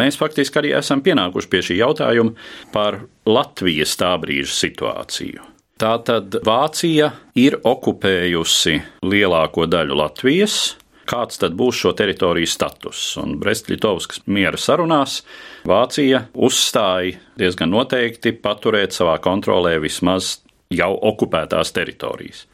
Mēs 0.00 0.18
faktiski 0.20 0.62
arī 0.62 0.72
esam 0.78 1.02
pienākuši 1.06 1.50
pie 1.52 1.64
šī 1.70 1.80
jautājuma 1.82 2.34
par 2.74 3.02
Latvijas 3.26 3.96
tā 4.00 4.14
brīža 4.22 4.54
situāciju. 4.54 5.52
Tātad 5.76 6.38
Vācija 6.46 7.10
ir 7.36 7.58
okupējusi 7.68 8.78
lielāko 9.04 9.66
daļu 9.68 9.98
Latvijas. 10.00 10.76
Kāds 11.06 11.38
tad 11.38 11.52
būs 11.54 11.82
šo 11.82 11.92
teritoriju 11.94 12.48
status? 12.50 13.02
Un 13.20 13.36
Brest-Litovskas 13.38 14.24
miera 14.26 14.58
sarunās 14.58 15.20
Vācija 15.68 16.24
uzstāja 16.32 17.20
diezgan 17.38 17.70
noteikti 17.74 18.32
paturēt 18.40 18.96
savā 18.96 19.18
kontrolē 19.22 19.76
vismaz 19.82 20.38
jau 20.72 20.94
okupētās 21.12 21.70
teritorijas. 21.76 22.46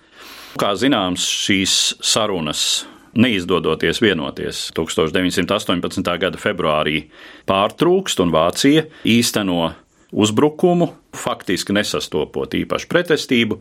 Kā 0.58 0.74
zināms, 0.76 1.24
šīs 1.24 1.76
sarunas 2.04 2.82
neizdodoties 3.14 4.00
vienoties 4.02 4.70
1918. 4.76 6.18
gada 6.18 6.40
februārī 6.40 7.06
pārtrūkst 7.48 8.22
un 8.24 8.32
Vācija 8.34 8.86
īsteno 9.04 9.72
uzbrukumu, 10.12 10.92
faktiski 11.16 11.74
nesastopot 11.76 12.54
īpašu 12.56 12.88
pretestību, 12.90 13.58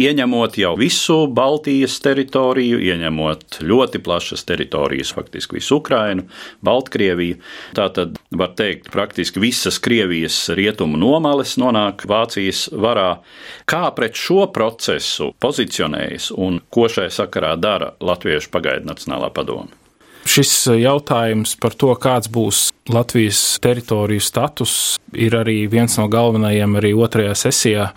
ieņemot 0.00 0.58
jau 0.58 0.72
visu 0.78 1.16
Baltijas 1.28 1.98
teritoriju, 2.04 2.80
ieņemot 2.80 3.60
ļoti 3.64 4.00
plašas 4.04 4.44
teritorijas, 4.48 5.12
faktiski 5.16 5.58
visu 5.58 5.78
Ukrainu, 5.82 6.26
Baltkrieviju. 6.64 7.38
Tātad 7.76 8.18
var 8.32 8.54
teikt, 8.58 8.90
praktiski 8.94 9.42
visas 9.42 9.78
Krievijas 9.84 10.38
rietumu 10.56 10.98
nomales 11.00 11.56
nonāk 11.60 12.06
Vācijas 12.08 12.66
varā. 12.72 13.20
Kā 13.68 13.84
pret 13.96 14.16
šo 14.18 14.48
procesu 14.54 15.32
pozicionējas 15.44 16.32
un 16.34 16.60
ko 16.72 16.88
šai 16.88 17.10
sakarā 17.12 17.54
dara 17.60 17.94
Latviešu 18.00 18.52
pagaidu 18.54 18.90
Nacionālā 18.92 19.32
padoma? 19.34 19.83
Šis 20.24 20.52
eh, 20.72 20.80
jautājums 20.84 21.54
par 21.60 21.76
to, 21.76 21.92
kāds 22.00 22.30
būs 22.32 22.68
Latvijas 22.92 23.40
teritoriju 23.64 24.24
status, 24.24 24.98
ir 25.12 25.36
arī 25.36 25.64
viens 25.70 25.98
no 26.00 26.08
galvenajiem 26.12 26.78
arī 26.80 26.94
otrajā 26.96 27.34
sesijā. 27.46 27.90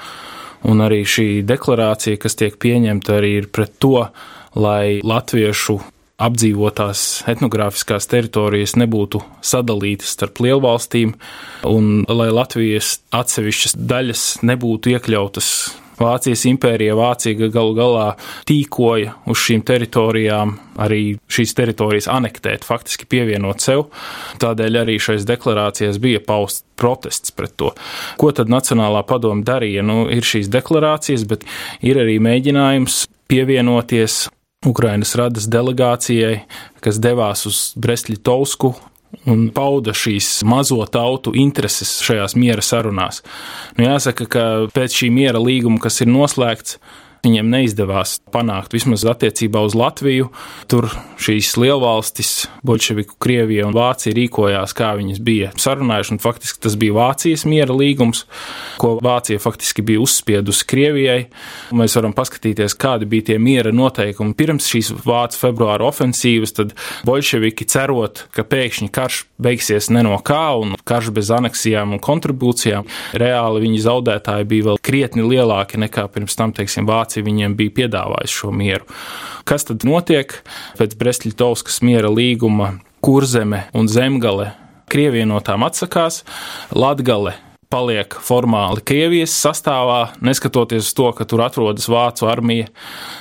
Un 0.68 0.82
arī 0.82 1.04
šī 1.06 1.46
deklarācija, 1.48 2.18
kas 2.20 2.36
tiek 2.36 2.56
pieņemta, 2.60 3.20
arī 3.20 3.36
ir 3.44 3.52
pret 3.54 3.76
to, 3.80 4.08
lai 4.58 5.00
latviešu 5.06 5.78
apdzīvotās 6.18 7.02
etnogrāfiskās 7.30 8.10
teritorijas 8.10 8.74
nebūtu 8.82 9.22
sadalītas 9.46 10.16
starp 10.18 10.42
lielvalstīm, 10.42 11.14
un 11.70 12.08
lai 12.10 12.32
Latvijas 12.34 12.98
atsevišķas 13.14 13.78
daļas 13.78 14.24
nebūtu 14.50 14.96
iekļautas 14.96 15.52
Vācijas 15.98 16.46
impērija, 16.50 16.96
Vācija 16.98 17.50
galu 17.54 17.74
galā 17.78 18.08
tīkoja 18.48 19.16
uz 19.30 19.42
šīm 19.42 19.64
teritorijām, 19.66 20.54
arī 20.84 21.18
šīs 21.32 21.56
teritorijas 21.58 22.10
anektēt, 22.14 22.68
faktiski 22.68 23.08
pievienot 23.10 23.64
sev. 23.64 23.88
Tādēļ 24.42 24.82
arī 24.84 24.98
šais 25.02 25.26
deklarācijās 25.30 25.98
bija 26.04 26.22
pausts 26.26 26.66
protests 26.78 27.34
pret 27.34 27.56
to. 27.58 27.74
Ko 28.22 28.32
tad 28.36 28.52
Nacionālā 28.54 29.02
padoma 29.10 29.46
darīja? 29.46 29.86
Nu, 29.86 30.06
ir 30.14 30.26
šīs 30.26 30.52
deklarācijas, 30.54 31.26
bet 31.30 31.48
ir 31.82 31.98
arī 32.04 32.20
mēģinājums 32.22 33.06
pievienoties 33.32 34.28
Ukrainas 34.68 35.16
radas 35.18 35.48
delegācijai, 35.50 36.44
kas 36.82 37.02
devās 37.02 37.46
uz 37.50 37.64
Brestļitovsku 37.82 38.74
un 39.30 39.48
pauda 39.56 39.94
šīs 39.96 40.42
mazo 40.48 40.80
tautu 40.92 41.34
intereses 41.38 41.98
šajās 42.06 42.36
miera 42.40 42.64
sarunās. 42.64 43.24
Nu, 43.78 43.88
jāsaka, 43.88 44.28
ka 44.32 44.46
pēc 44.76 45.02
šī 45.02 45.12
miera 45.14 45.42
līguma, 45.42 45.82
kas 45.84 46.02
ir 46.04 46.12
noslēgts, 46.12 46.78
Viņiem 47.28 47.50
neizdevās 47.52 48.22
panākt 48.32 48.72
vismaz 48.72 49.04
attiecībā 49.04 49.60
uz 49.68 49.74
Latviju. 49.76 50.30
Tur 50.72 50.86
šīs 51.20 51.50
lielvalstis, 51.60 52.46
Bolševiku, 52.64 53.18
Krievija 53.20 53.66
un 53.68 53.76
Vācija 53.76 54.16
rīkojās, 54.16 54.72
kā 54.78 54.94
viņas 54.96 55.20
bija 55.26 55.50
sarunājuši, 55.60 56.14
un 56.16 56.22
faktiski 56.24 56.62
tas 56.64 56.78
bija 56.80 56.96
Vācijas 56.96 57.44
miera 57.50 57.76
līgums, 57.76 58.24
ko 58.80 58.94
Vācija 59.04 59.42
faktiski 59.44 59.84
bija 59.84 60.00
uzspiedusi 60.06 60.68
Krievijai. 60.72 61.18
Mēs 61.76 61.98
varam 62.00 62.16
paskatīties, 62.16 62.78
kādi 62.80 63.10
bija 63.12 63.34
tie 63.34 63.38
miera 63.44 63.74
noteikumi 63.76 64.38
pirms 64.38 64.70
šīs 64.72 64.94
Vācijas 65.04 65.42
februāra 65.42 65.90
ofensīvas, 65.90 66.56
tad 66.56 66.72
Bolševiki 67.08 67.68
cerot, 67.68 68.24
ka 68.32 68.48
pēkšņi 68.48 68.88
karš 68.94 69.26
beigsies 69.42 69.92
ne 69.92 70.06
no 70.08 70.16
kā 70.24 70.46
un 70.62 70.78
karš 70.88 71.12
bez 71.18 71.34
aneksijām 71.34 71.98
un 71.98 72.04
kontribūcijām, 72.04 72.88
reāli 73.20 73.66
viņi 73.66 73.84
zaudētāji 73.84 74.48
bija 74.48 74.70
vēl 74.72 74.82
krietni 74.84 75.28
lielāki 75.28 75.84
nekā 75.84 76.08
pirms 76.14 76.40
tam, 76.40 76.56
teiksim, 76.56 76.88
Vācija 76.88 77.17
Vācija 77.18 77.26
viņiem 77.26 77.56
bija 77.58 77.74
piedāvājusi 77.74 78.38
šo 78.42 78.52
mieru. 78.52 78.86
Kas 79.46 79.66
tad 79.66 79.84
notiek 79.84 80.44
pēc 80.78 80.98
Brestļitovskas 80.98 81.82
miera 81.82 82.10
līguma? 82.10 82.80
Kurzeme 83.02 83.70
un 83.74 83.88
Zemgale 83.88 84.54
Krievija 84.90 85.26
no 85.26 85.40
tām 85.40 85.64
atsakās, 85.64 86.24
Latgale 86.72 87.36
paliek 87.70 88.16
formāli 88.24 88.82
Krievijas 88.88 89.34
sastāvā, 89.36 90.14
neskatoties 90.24 90.88
uz 90.88 90.94
to, 90.96 91.10
ka 91.16 91.28
tur 91.28 91.44
atrodas 91.44 91.88
Vācu 91.92 92.28
armija. 92.30 92.70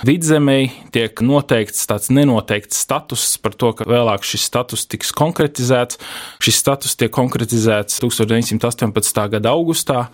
Vidzemēji 0.07 0.71
tiek 0.95 1.23
noteikts 1.27 1.87
tāds 1.91 2.13
nenoteikts 2.15 2.79
status 2.87 3.27
par 3.43 3.57
to, 3.59 3.73
ka 3.77 3.89
vēlāk 3.91 4.27
šis 4.27 4.47
status 4.47 4.87
tiks 4.87 5.13
konkretizēts. 5.17 5.99
Šis 6.43 6.61
status 6.63 6.97
tiek 6.99 7.13
konkretizēts 7.15 7.99
1918. 8.03 9.25
gada 9.37 9.55
augustā. 9.55 10.07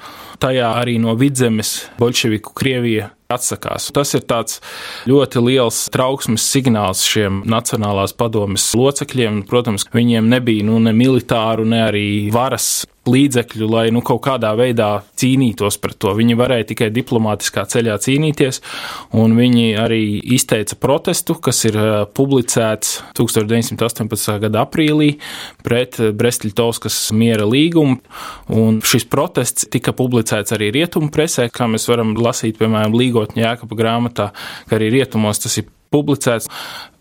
Tajā 0.43 0.75
arī 0.81 0.99
no 1.03 1.17
vidzemes 1.21 1.83
bolševiku 2.01 2.57
Krievija 2.57 3.13
atsakās. 3.33 3.91
Tas 3.95 4.15
ir 4.17 4.25
tāds 4.29 4.61
ļoti 5.09 5.43
liels 5.45 5.85
trauksmes 5.95 6.47
signāls 6.55 7.05
šiem 7.09 7.43
Nacionālās 7.49 8.15
padomes 8.17 8.69
locekļiem. 8.79 9.43
Protams, 9.51 9.89
viņiem 9.93 10.31
nebija 10.33 10.67
nu, 10.69 10.79
ne 10.83 10.95
militāru, 10.97 11.67
ne 11.69 11.83
arī 11.89 12.07
varas 12.35 12.85
līdzekļu, 13.09 13.67
lai 13.71 13.85
nu, 13.95 14.03
kaut 14.07 14.21
kādā 14.27 14.53
veidā 14.59 15.03
cīnītos 15.19 15.79
pret 15.83 15.99
to. 16.03 16.13
Viņi 16.15 16.37
varēja 16.39 16.69
tikai 16.71 16.91
diplomātiskā 16.95 17.65
ceļā 17.71 17.97
cīnīties, 18.03 18.61
un 19.19 19.35
viņi 19.39 19.73
arī 19.83 20.03
izteica 20.37 20.79
protestu, 20.79 21.35
kas 21.43 21.65
ir 21.67 21.79
eh, 21.79 21.91
publicēts 22.15 23.01
1918. 23.19 24.39
gada 24.47 24.63
aprīlī 24.63 25.17
pret 25.67 25.99
Brestļitovskas 25.99 27.01
miera 27.19 27.47
līgumu, 27.49 27.99
un 28.55 28.79
šis 28.87 29.09
protests 29.11 29.67
tika 29.73 29.95
publicēts 29.97 30.55
arī 30.55 30.71
rietumu 30.79 31.11
presē, 31.15 31.49
kā 31.53 31.67
mēs 31.71 31.89
varam 31.91 32.15
lasīt, 32.19 32.61
piemēram, 32.61 32.95
Līgotņa 32.95 33.43
Jēkaba 33.43 33.79
grāmatā, 33.79 34.31
ka 34.69 34.79
arī 34.79 34.93
rietumos 34.95 35.43
tas 35.43 35.59
ir 35.59 35.67
publicēts. 35.93 36.51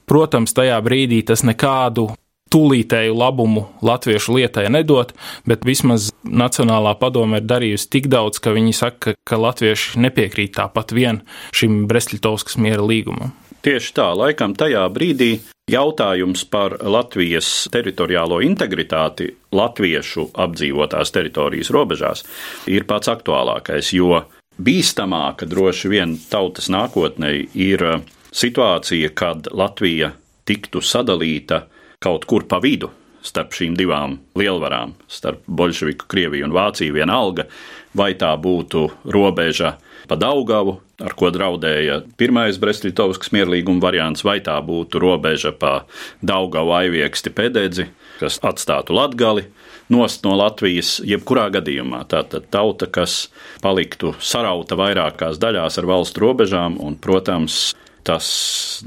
Protams, 0.09 0.51
tajā 0.57 0.75
brīdī 0.83 1.21
tas 1.23 1.45
nekādu 1.47 2.09
tūlītēju 2.51 3.15
labumu 3.17 3.65
latviešu 3.85 4.35
lietai 4.37 4.67
nedot, 4.73 5.13
bet 5.47 5.65
vismaz 5.67 6.09
Nacionālā 6.21 6.93
padome 6.99 7.41
ir 7.41 7.47
darījusi 7.49 7.89
tik 7.95 8.09
daudz, 8.11 8.39
ka 8.43 8.53
viņi 8.55 8.73
saka, 8.77 9.15
ka 9.27 9.39
latvieši 9.41 10.01
nepiekrīt 10.03 10.53
tāpat 10.59 10.93
vien 10.95 11.23
šim 11.55 11.85
Brestļitovskas 11.89 12.59
miera 12.61 12.85
līgumam. 12.85 13.33
Tieši 13.61 13.93
tā, 13.93 14.07
laikam 14.17 14.55
tajā 14.57 14.87
brīdī 14.89 15.35
jautājums 15.69 16.43
par 16.49 16.79
Latvijas 16.81 17.69
teritoriālo 17.71 18.39
integritāti 18.45 19.29
latviešu 19.53 20.31
apdzīvotās 20.33 21.13
teritorijas 21.13 21.69
robežās 21.73 22.25
ir 22.69 22.87
pats 22.89 23.11
aktuālākais, 23.13 23.93
jo 23.93 24.23
bīstamāka 24.61 25.45
droši 25.49 25.91
vien 25.93 26.17
tautas 26.31 26.71
nākotnē 26.73 27.35
ir 27.53 27.85
situācija, 28.33 29.13
kad 29.13 29.51
Latvija 29.53 30.15
tiktu 30.45 30.81
sadalīta 30.81 31.67
kaut 32.01 32.25
kur 32.25 32.47
pa 32.49 32.57
vidu 32.57 32.89
starp 33.21 33.53
šīm 33.53 33.75
divām 33.77 34.15
lielvarām, 34.37 34.95
starp 35.05 35.43
Bolševiku, 35.45 36.07
Krieviju 36.09 36.47
un 36.47 36.55
Vāciju 36.55 36.95
vienalga, 36.95 37.45
vai 37.93 38.15
tā 38.17 38.31
būtu 38.41 38.87
robeža 39.13 39.75
pa 40.09 40.17
Daugavu, 40.17 40.79
ar 40.97 41.13
ko 41.17 41.29
draudēja 41.33 41.99
pirmais 42.17 42.57
Brestļitovskas 42.61 43.29
mierlīguma 43.35 43.83
variants, 43.83 44.25
vai 44.25 44.39
tā 44.41 44.57
būtu 44.65 45.01
robeža 45.03 45.51
pa 45.53 45.83
Daugavu 46.25 46.73
aivieksti 46.79 47.29
pededzi, 47.37 47.85
kas 48.17 48.39
atstātu 48.41 48.97
Latgali 48.97 49.45
nost 49.93 50.25
no 50.25 50.33
Latvijas, 50.39 50.95
jebkurā 51.05 51.49
gadījumā. 51.53 52.01
Tātad 52.09 52.47
tauta, 52.49 52.87
kas 52.89 53.27
paliktu 53.61 54.15
sarauta 54.17 54.79
vairākās 54.79 55.37
daļās 55.41 55.77
ar 55.77 55.89
valstu 55.91 56.25
robežām, 56.25 56.79
un, 56.81 56.97
protams, 56.97 57.75
tas 58.07 58.31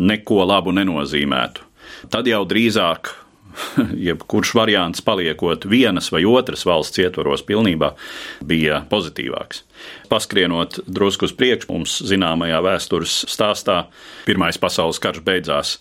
neko 0.00 0.42
labu 0.48 0.74
nenozīmētu 0.74 1.63
tad 2.10 2.28
jau 2.30 2.42
drīzāk 2.48 3.12
jebkurš 4.08 4.54
variants 4.54 5.02
paliekot 5.04 5.66
vienas 5.70 6.10
vai 6.12 6.24
otras 6.26 6.64
valsts 6.66 7.00
ietvaros 7.02 7.44
pilnībā 7.46 7.92
bija 8.44 8.82
pozitīvāks. 8.90 9.62
Paskrienot 10.10 10.80
drusku 10.86 11.28
uz 11.28 11.34
priekšu, 11.36 11.70
mums 11.72 11.98
zināmajā 12.08 12.60
vēstures 12.64 13.24
stāstā, 13.30 13.84
Pirmais 14.26 14.58
pasaules 14.60 15.00
karš 15.02 15.22
beidzās 15.24 15.76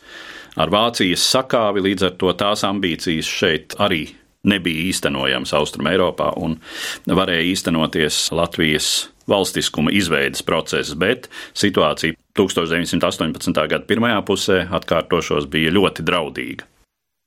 ar 0.60 0.70
Vācijas 0.74 1.24
sakāvi, 1.34 1.82
līdz 1.90 2.10
ar 2.10 2.18
to 2.22 2.34
tās 2.38 2.66
ambīcijas 2.68 3.30
šeit 3.30 3.78
arī 3.82 4.06
nebija 4.44 4.90
īstenojamas 4.90 5.54
Austrum 5.56 5.88
Eiropā 5.90 6.34
un 6.38 6.58
varēja 7.08 7.48
īstenoties 7.54 8.28
Latvijas 8.36 8.90
valstiskuma 9.30 9.94
izveidas 9.96 10.44
process, 10.44 10.94
bet 11.00 11.30
situācija 11.56 12.18
1918. 12.38 13.66
gada 13.70 13.86
pirmajā 13.90 14.22
pusē, 14.26 14.62
atkārtošos, 14.74 15.50
bija 15.52 15.74
ļoti 15.74 16.06
draudīga. 16.06 16.70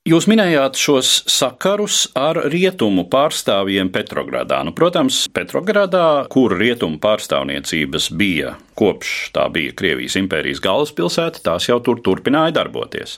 Jūs 0.07 0.23
minējāt 0.31 0.77
šos 0.79 1.07
sakarus 1.27 2.05
ar 2.15 2.37
rietumu 2.47 3.03
pārstāvjiem 3.11 3.89
Petrogradā. 3.91 4.61
Nu, 4.63 4.71
protams, 4.71 5.25
Petrogradā, 5.35 6.23
kur 6.31 6.55
rietumu 6.55 6.95
pārstāvniecības 7.03 8.07
bija 8.15 8.53
kopš 8.79 9.15
tā 9.35 9.49
bija 9.51 9.73
Krievijas 9.75 10.15
impērijas 10.21 10.63
galvaspilsēta, 10.63 11.43
tās 11.49 11.67
jau 11.67 11.81
tur 11.83 11.99
turpināja 12.05 12.55
darboties. 12.61 13.17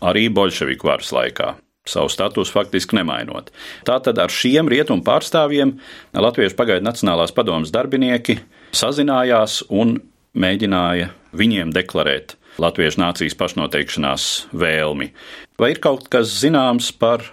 Arī 0.00 0.30
bolševiku 0.32 0.88
varas 0.88 1.12
laikā 1.12 1.50
savu 1.84 2.08
statusu 2.08 2.54
faktiski 2.54 2.96
nemainot. 2.96 3.50
Tātad 3.84 4.16
ar 4.22 4.32
šiem 4.32 4.70
rietumu 4.72 5.04
pārstāvjiem 5.04 5.74
Latviešu 6.16 6.56
pagaidu 6.56 6.86
Nacionālās 6.86 7.34
padomas 7.36 7.74
darbinieki 7.74 8.38
sazinājās 8.72 9.60
un 9.68 9.98
mēģināja 10.34 11.10
viņiem 11.36 11.72
deklarēt 11.74 12.36
latviešu 12.62 13.00
nācijas 13.00 13.36
pašnoteikšanās 13.38 14.26
vēlmi. 14.52 15.12
Vai 15.60 15.72
ir 15.74 15.80
kaut 15.82 16.08
kas 16.12 16.32
zināms 16.42 16.90
par 16.92 17.24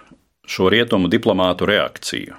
šo 0.48 0.70
rietumu 0.72 1.10
diplomātu 1.12 1.68
reakciju? 1.68 2.36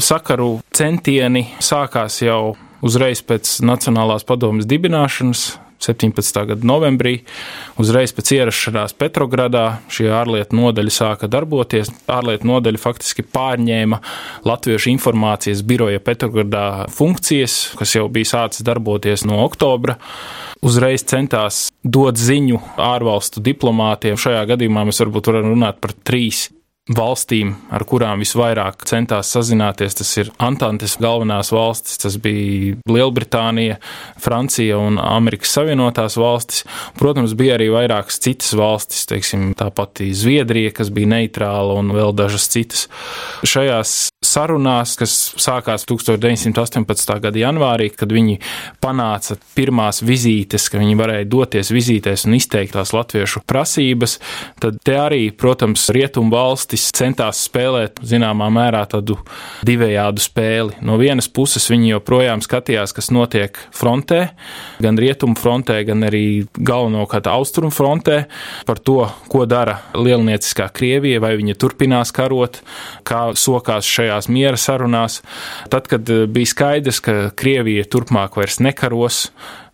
Sakaru 0.00 0.60
centieni 0.72 1.44
sākās 1.60 2.22
jau 2.24 2.54
uzreiz 2.80 3.20
pēc 3.20 3.58
Nacionālās 3.66 4.24
padomas 4.24 4.68
dibināšanas 4.68 5.50
17. 5.80 6.42
gada 6.52 6.66
novembrī. 6.66 7.20
Uzreiz 7.80 8.12
pēc 8.16 8.34
ierašanās 8.36 8.96
Petrogradā 9.00 9.64
šī 9.92 10.10
ārlietu 10.14 10.58
nodaļa 10.58 10.94
sāka 10.94 11.30
darboties. 11.30 11.92
Ārlietu 12.10 12.48
nodaļa 12.50 12.82
faktiski 12.82 13.24
pārņēma 13.24 14.00
Latviešu 14.48 14.92
informācijas 14.92 15.64
biroja 15.66 16.02
Petrogradā 16.04 16.86
funkcijas, 16.92 17.74
kas 17.80 17.96
jau 17.96 18.06
bija 18.12 18.34
sācis 18.34 18.66
darboties 18.66 19.26
no 19.28 19.42
oktobra 19.46 19.98
uzreiz 20.60 21.04
centās 21.08 21.68
dot 21.84 22.20
ziņu 22.20 22.60
ārvalstu 22.80 23.42
diplomātiem. 23.44 24.18
Šajā 24.20 24.44
gadījumā 24.52 24.84
mēs 24.88 25.00
varbūt 25.04 25.32
varam 25.32 25.54
runāt 25.54 25.80
par 25.80 25.96
trīs 26.04 26.48
valstīm, 26.88 27.52
ar 27.70 27.84
kurām 27.86 28.22
visvairāk 28.24 28.82
centās 28.88 29.30
sazināties. 29.34 29.94
Tas 30.00 30.10
ir 30.18 30.30
Antantes 30.42 30.96
galvenās 31.00 31.52
valstis, 31.54 32.00
tas 32.02 32.16
bija 32.22 32.78
Lielbritānija, 32.90 33.78
Francija 34.20 34.78
un 34.80 34.98
Amerikas 35.02 35.54
Savienotās 35.58 36.16
valstis. 36.20 36.64
Protams, 36.98 37.36
bija 37.38 37.58
arī 37.58 37.70
vairākas 37.74 38.18
citas 38.22 38.54
valstis, 38.58 39.06
teiksim, 39.10 39.52
tā 39.58 39.70
pati 39.74 40.10
Zviedrija, 40.16 40.72
kas 40.80 40.90
bija 40.94 41.12
neitrāla 41.14 41.78
un 41.80 41.92
vēl 41.94 42.14
dažas 42.16 42.48
citas. 42.50 42.88
Šajās 43.46 44.10
sarunās, 44.24 44.96
kas 45.00 45.14
sākās 45.40 45.86
1918. 45.88 47.14
gada 47.22 47.40
janvārī, 47.40 47.90
kad 47.94 48.10
viņi 48.12 48.38
panāca 48.82 49.38
pirmās 49.56 50.02
vizītes, 50.06 50.68
ka 50.70 50.80
viņi 50.80 50.98
varēja 50.98 51.28
doties 51.30 51.72
vizītēs 51.74 52.26
un 52.28 52.36
izteikt 52.36 52.76
tās 52.76 52.92
latviešu 52.96 53.44
prasības, 53.48 54.18
tad 54.60 54.78
te 54.84 54.98
arī, 55.00 55.22
protams, 55.32 55.88
rietumu 55.94 56.32
valstis 56.70 56.92
centās 56.94 57.40
spēlēt 57.48 57.98
zināmā 58.06 58.46
mērā 58.52 58.84
tādu 58.86 59.16
divējādu 59.66 60.22
spēli. 60.22 60.76
No 60.82 60.98
vienas 60.98 61.28
puses 61.28 61.66
viņi 61.70 61.96
joprojām 61.96 62.40
skatījās, 62.40 62.92
kas 62.94 63.10
notiek 63.10 63.58
frontē, 63.74 64.30
gan 64.80 64.98
rietumu 64.98 65.34
frontē, 65.34 65.82
gan 65.84 66.04
arī 66.06 66.46
galvenokārt 66.54 67.26
austrumu 67.26 67.72
frontē, 67.74 68.26
par 68.66 68.78
to, 68.78 69.08
ko 69.28 69.46
dara 69.46 69.80
lielnieciskā 69.94 70.70
Krievija, 70.72 71.20
vai 71.20 71.34
viņa 71.40 71.56
turpinās 71.58 72.12
karot, 72.12 72.60
kā 73.02 73.32
sokās 73.34 73.84
šajā 73.84 74.10
šajās 74.10 74.30
miera 74.30 74.56
sarunās, 74.56 75.20
tad, 75.70 75.88
kad 75.90 76.06
bija 76.30 76.46
skaidrs, 76.46 77.00
ka 77.02 77.30
Krievija 77.36 77.84
turpmāk 77.90 78.38
vairs 78.38 78.60
nekaros 78.62 79.26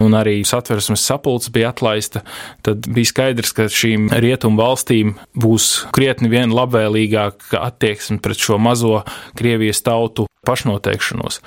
un 0.02 0.16
arī 0.18 0.40
satversmes 0.46 1.04
sapulce 1.06 1.52
bija 1.54 1.70
atlaista, 1.74 2.22
tad 2.66 2.88
bija 2.88 3.12
skaidrs, 3.12 3.54
ka 3.56 3.68
šīm 3.72 4.10
rietumu 4.22 4.60
valstīm 4.60 5.14
būs 5.36 5.86
krietni 5.96 6.30
vien 6.32 6.54
labvēlīgāka 6.56 7.62
attieksme 7.62 8.20
pret 8.24 8.40
šo 8.40 8.60
mazo 8.62 9.02
Krievijas 9.36 9.82
tautu 9.86 10.26
pašnoteikšanos. 10.46 11.40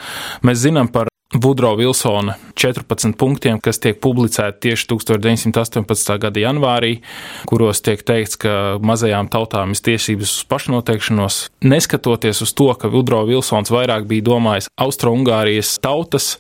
Mēs 0.46 0.66
zinām 0.66 0.92
par 0.94 1.09
Vudro 1.30 1.76
Vilsona 1.78 2.34
14 2.58 3.14
punktiem, 3.14 3.60
kas 3.62 3.78
tiek 3.78 4.00
publicēti 4.02 4.64
tieši 4.66 4.88
1918. 4.90 6.16
gada 6.24 6.42
janvārī, 6.42 7.04
kuros 7.46 7.84
tiek 7.86 8.02
teikts, 8.02 8.40
ka 8.42 8.54
mazajām 8.82 9.30
tautām 9.30 9.76
ir 9.76 9.82
tiesības 9.86 10.32
uz 10.40 10.48
pašnoteikšanos. 10.50 11.38
Neskatoties 11.70 12.42
uz 12.42 12.56
to, 12.58 12.72
ka 12.74 12.90
Vudro 12.90 13.22
Vilsons 13.30 13.70
vairāk 13.70 14.10
bija 14.10 14.26
domājis 14.26 14.72
Austro-Ungārijas 14.82 15.76
tautas, 15.86 16.32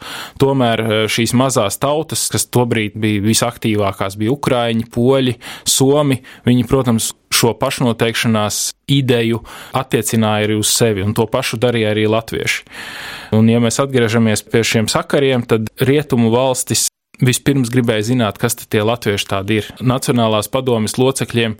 tomēr 0.41 0.81
eh, 0.81 1.05
šīs 1.05 1.35
mazās 1.37 1.77
tautas, 1.77 2.25
kas 2.33 2.49
tobrīd 2.49 2.97
bija 2.97 3.21
visaktīvākās, 3.29 4.17
bija 4.17 4.33
Ukraiņi, 4.33 4.89
Poļi, 4.89 5.37
Somi, 5.69 6.17
viņi, 6.49 6.65
protams, 6.65 7.13
šo 7.33 7.53
pašnoteikšanās 7.59 8.61
ideju 8.89 9.43
attiecināja 9.77 10.49
arī 10.49 10.59
uz 10.59 10.71
sevi, 10.73 11.05
un 11.05 11.15
to 11.17 11.27
pašu 11.29 11.59
darīja 11.61 11.93
arī 11.93 12.07
latvieši. 12.09 12.63
Un, 13.37 13.49
ja 13.51 13.61
mēs 13.63 13.81
atgriežamies 13.83 14.45
pie 14.49 14.63
šiem 14.65 14.89
sakariem, 14.91 15.45
tad 15.49 15.69
rietumu 15.79 16.33
valstis 16.33 16.87
Vispirms 17.19 17.67
gribēju 17.67 18.05
zināt, 18.13 18.37
kas 18.39 18.55
tie 18.55 18.79
latvieši 18.79 19.25
tādi 19.27 19.57
ir. 19.59 19.65
Nacionālās 19.83 20.47
padomjas 20.51 20.95
locekļiem 20.95 21.57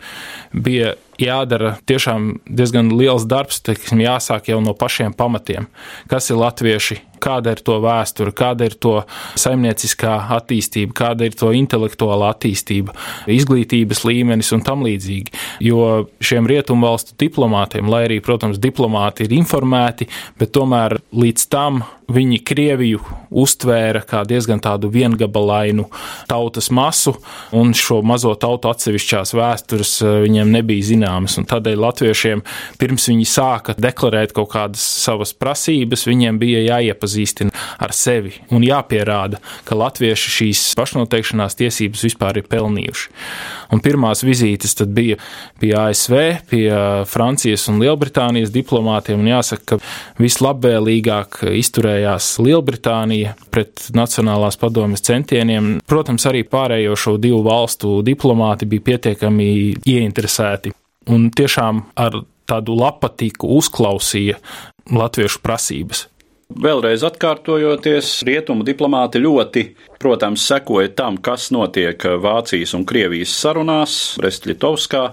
bija 0.55 0.93
jādara 1.19 1.73
tiešām 1.89 2.29
diezgan 2.47 2.93
liels 2.95 3.25
darbs, 3.27 3.60
teiksim, 3.67 3.99
jāsāk 3.99 4.47
jau 4.53 4.62
no 4.63 4.71
pašiem 4.77 5.12
pamatiem. 5.19 5.67
Kas 6.08 6.32
ir 6.32 6.39
latvieši, 6.39 7.01
kāda 7.19 7.58
ir 7.58 7.63
to 7.67 7.75
vēsture, 7.84 8.32
kāda 8.32 8.69
ir 8.69 8.77
to 8.79 8.93
saimnieciskā 9.39 10.15
attīstība, 10.38 10.95
kāda 10.95 11.27
ir 11.27 11.36
to 11.36 11.51
intelektuālā 11.55 12.32
attīstība, 12.38 12.95
izglītības 13.27 14.05
līmenis 14.08 14.53
un 14.55 14.63
tam 14.63 14.88
līdzīgi. 14.88 15.36
Jo 15.60 16.08
šiem 16.24 16.48
rietumvalstu 16.50 17.17
diplomātiem, 17.19 17.89
lai 17.91 18.06
arī, 18.08 18.19
protams, 18.24 18.60
diplomāti 18.62 19.28
ir 19.28 19.36
informēti, 19.39 20.10
bet 20.39 20.54
tomēr 20.56 21.00
līdz 21.12 21.48
tam 21.52 21.84
viņi 22.10 22.39
Krieviju 22.45 23.02
uztvēra 23.30 24.02
kā 24.08 24.24
diezgan 24.28 24.62
tādu 24.63 24.89
viengabalainu 24.91 25.86
tautas 26.30 26.69
masu, 26.74 27.13
un 27.56 27.74
šo 27.78 28.00
mazo 28.06 28.32
tautu 28.39 28.72
atsevišķās 28.72 29.36
vēstures 29.38 29.93
eh, 30.02 30.15
viņiem 30.26 30.54
nebija 30.54 30.88
zināmas. 30.89 31.38
Tādēļ 31.50 31.84
latviešiem, 31.84 32.43
pirms 32.82 33.10
viņi 33.12 33.28
sāka 33.30 33.76
deklarēt 33.78 34.34
kaut 34.38 34.52
kādas 34.56 34.84
savas 35.04 35.34
prasības, 35.38 36.08
viņiem 36.10 36.39
bija 36.41 36.65
jāiepazīstina 36.65 37.54
ar 37.80 37.93
sevi 37.95 38.34
un 38.54 38.65
jāpierāda, 38.65 39.41
ka 39.67 39.78
latvieši 39.78 40.36
šīs 40.39 40.65
pašnoteikšanās 40.80 41.58
tiesības 41.60 42.06
vispār 42.10 42.41
ir 42.41 42.50
pelnījuši. 42.50 43.13
Un 43.69 43.84
pirmās 43.86 44.24
vizītes 44.26 44.74
tad 44.78 44.95
bija 44.98 45.19
pie 45.60 45.74
ASV, 45.78 46.15
pie 46.50 46.65
Francijas 47.10 47.67
un 47.72 47.80
Lielbritānijas 47.84 48.52
diplomātiem, 48.54 49.19
un 49.19 49.32
jāsaka, 49.32 49.78
ka 49.78 50.24
vislabvēlīgāk 50.24 51.41
izturējās 51.60 52.32
Lielbritānija 52.43 53.36
pret 53.54 53.89
Nacionālās 53.95 54.60
padomjas 54.60 55.06
centieniem. 55.10 55.78
Protams, 55.89 56.28
arī 56.30 56.45
pārējo 56.48 56.98
šo 57.00 57.17
divu 57.22 57.43
valstu 57.48 58.00
diplomāti 58.06 58.69
bija 58.69 58.88
pietiekami 58.91 59.50
ieinteresēti 59.84 60.74
un 61.10 61.30
tiešām 61.36 61.84
ar 62.00 62.22
tādu 62.50 62.76
lapatiku 62.78 63.50
uzklausīja 63.60 64.39
latviešu 64.89 65.41
prasības. 65.45 66.08
Vēlreiz 66.50 67.04
atkārtojoties, 67.06 68.08
rietumu 68.26 68.66
diplomāti 68.66 69.20
ļoti, 69.22 69.62
protams, 70.02 70.42
sekoja 70.50 70.90
tam, 70.98 71.20
kas 71.22 71.52
notiek 71.54 72.02
Vācijas 72.20 72.74
un 72.74 72.88
Krievijas 72.90 73.36
sarunās 73.38 73.94
Brest-Litovskā, 74.18 75.04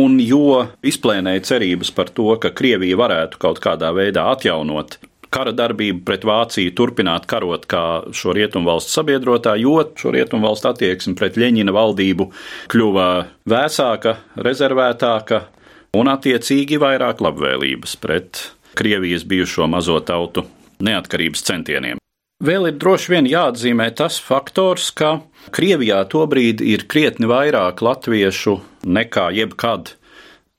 un 0.00 0.16
jo 0.24 0.64
izplēnēja 0.80 1.42
cerības 1.50 1.90
par 1.92 2.08
to, 2.16 2.30
ka 2.40 2.48
Krievija 2.56 2.96
varētu 2.96 3.38
kaut 3.42 3.60
kādā 3.60 3.92
veidā 3.92 4.24
atjaunot 4.32 4.96
kara 5.30 5.52
darbību 5.52 6.00
pret 6.08 6.24
Vāciju, 6.24 6.72
turpināt 6.74 7.28
karot 7.28 7.68
kā 7.68 7.82
šo 8.16 8.32
rietumvalstu 8.34 8.96
sabiedrotā, 8.96 9.58
jo 9.60 9.82
šo 10.00 10.14
rietumvalstu 10.16 10.72
attieksme 10.72 11.12
pret 11.18 11.36
Ļeņina 11.36 11.74
valdību 11.76 12.30
kļuva 12.72 13.10
vēsāka, 13.52 14.16
rezervētāka 14.48 15.44
un 16.00 16.10
attiecīgi 16.16 16.80
vairāk 16.80 17.20
labvēlības 17.20 17.94
pret 18.00 18.48
Krievijas 18.80 19.28
bijušo 19.28 19.68
mazo 19.68 20.00
tautu 20.00 20.46
neatkarības 20.84 21.44
centieniem. 21.46 22.00
Vēl 22.40 22.70
ir 22.70 22.76
droši 22.80 23.12
vien 23.12 23.26
jāatzīmē 23.28 23.90
tas 23.98 24.16
faktors, 24.24 24.88
ka 24.96 25.18
Krievijā 25.52 26.00
tobrīd 26.08 26.62
ir 26.64 26.86
krietni 26.88 27.28
vairāk 27.28 27.82
latviešu 27.84 28.56
nekā 28.88 29.26
jebkad 29.36 29.92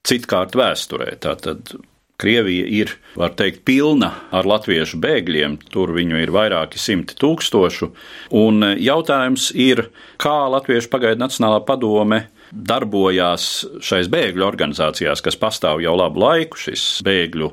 citkārt 0.06 0.54
vēsturē. 0.58 1.16
Tātad 1.22 1.74
Krievija 2.22 2.68
ir, 2.70 2.92
var 3.18 3.32
teikt, 3.34 3.64
pilna 3.66 4.12
ar 4.30 4.46
latviešu 4.46 5.00
bēgļiem, 5.02 5.56
tur 5.74 5.90
viņu 5.96 6.20
ir 6.22 6.30
vairāki 6.30 6.78
simti 6.78 7.16
tūkstošu, 7.18 7.88
un 8.38 8.62
jautājums 8.78 9.48
ir, 9.58 9.88
kā 10.22 10.36
Latviešu 10.52 10.92
pagaidu 10.92 11.24
Nacionālā 11.24 11.64
padome 11.66 12.20
darbojās 12.52 13.48
šais 13.82 14.10
bēgļu 14.12 14.46
organizācijās, 14.46 15.24
kas 15.24 15.40
pastāv 15.40 15.82
jau 15.82 15.96
labu 15.98 16.22
laiku, 16.22 16.60
šis 16.68 17.00
bēgļu 17.02 17.50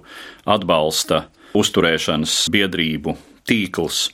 atbalsta 0.54 1.24
uzturēšanas 1.58 2.46
biedrību 2.54 3.16
tīkls. 3.50 4.10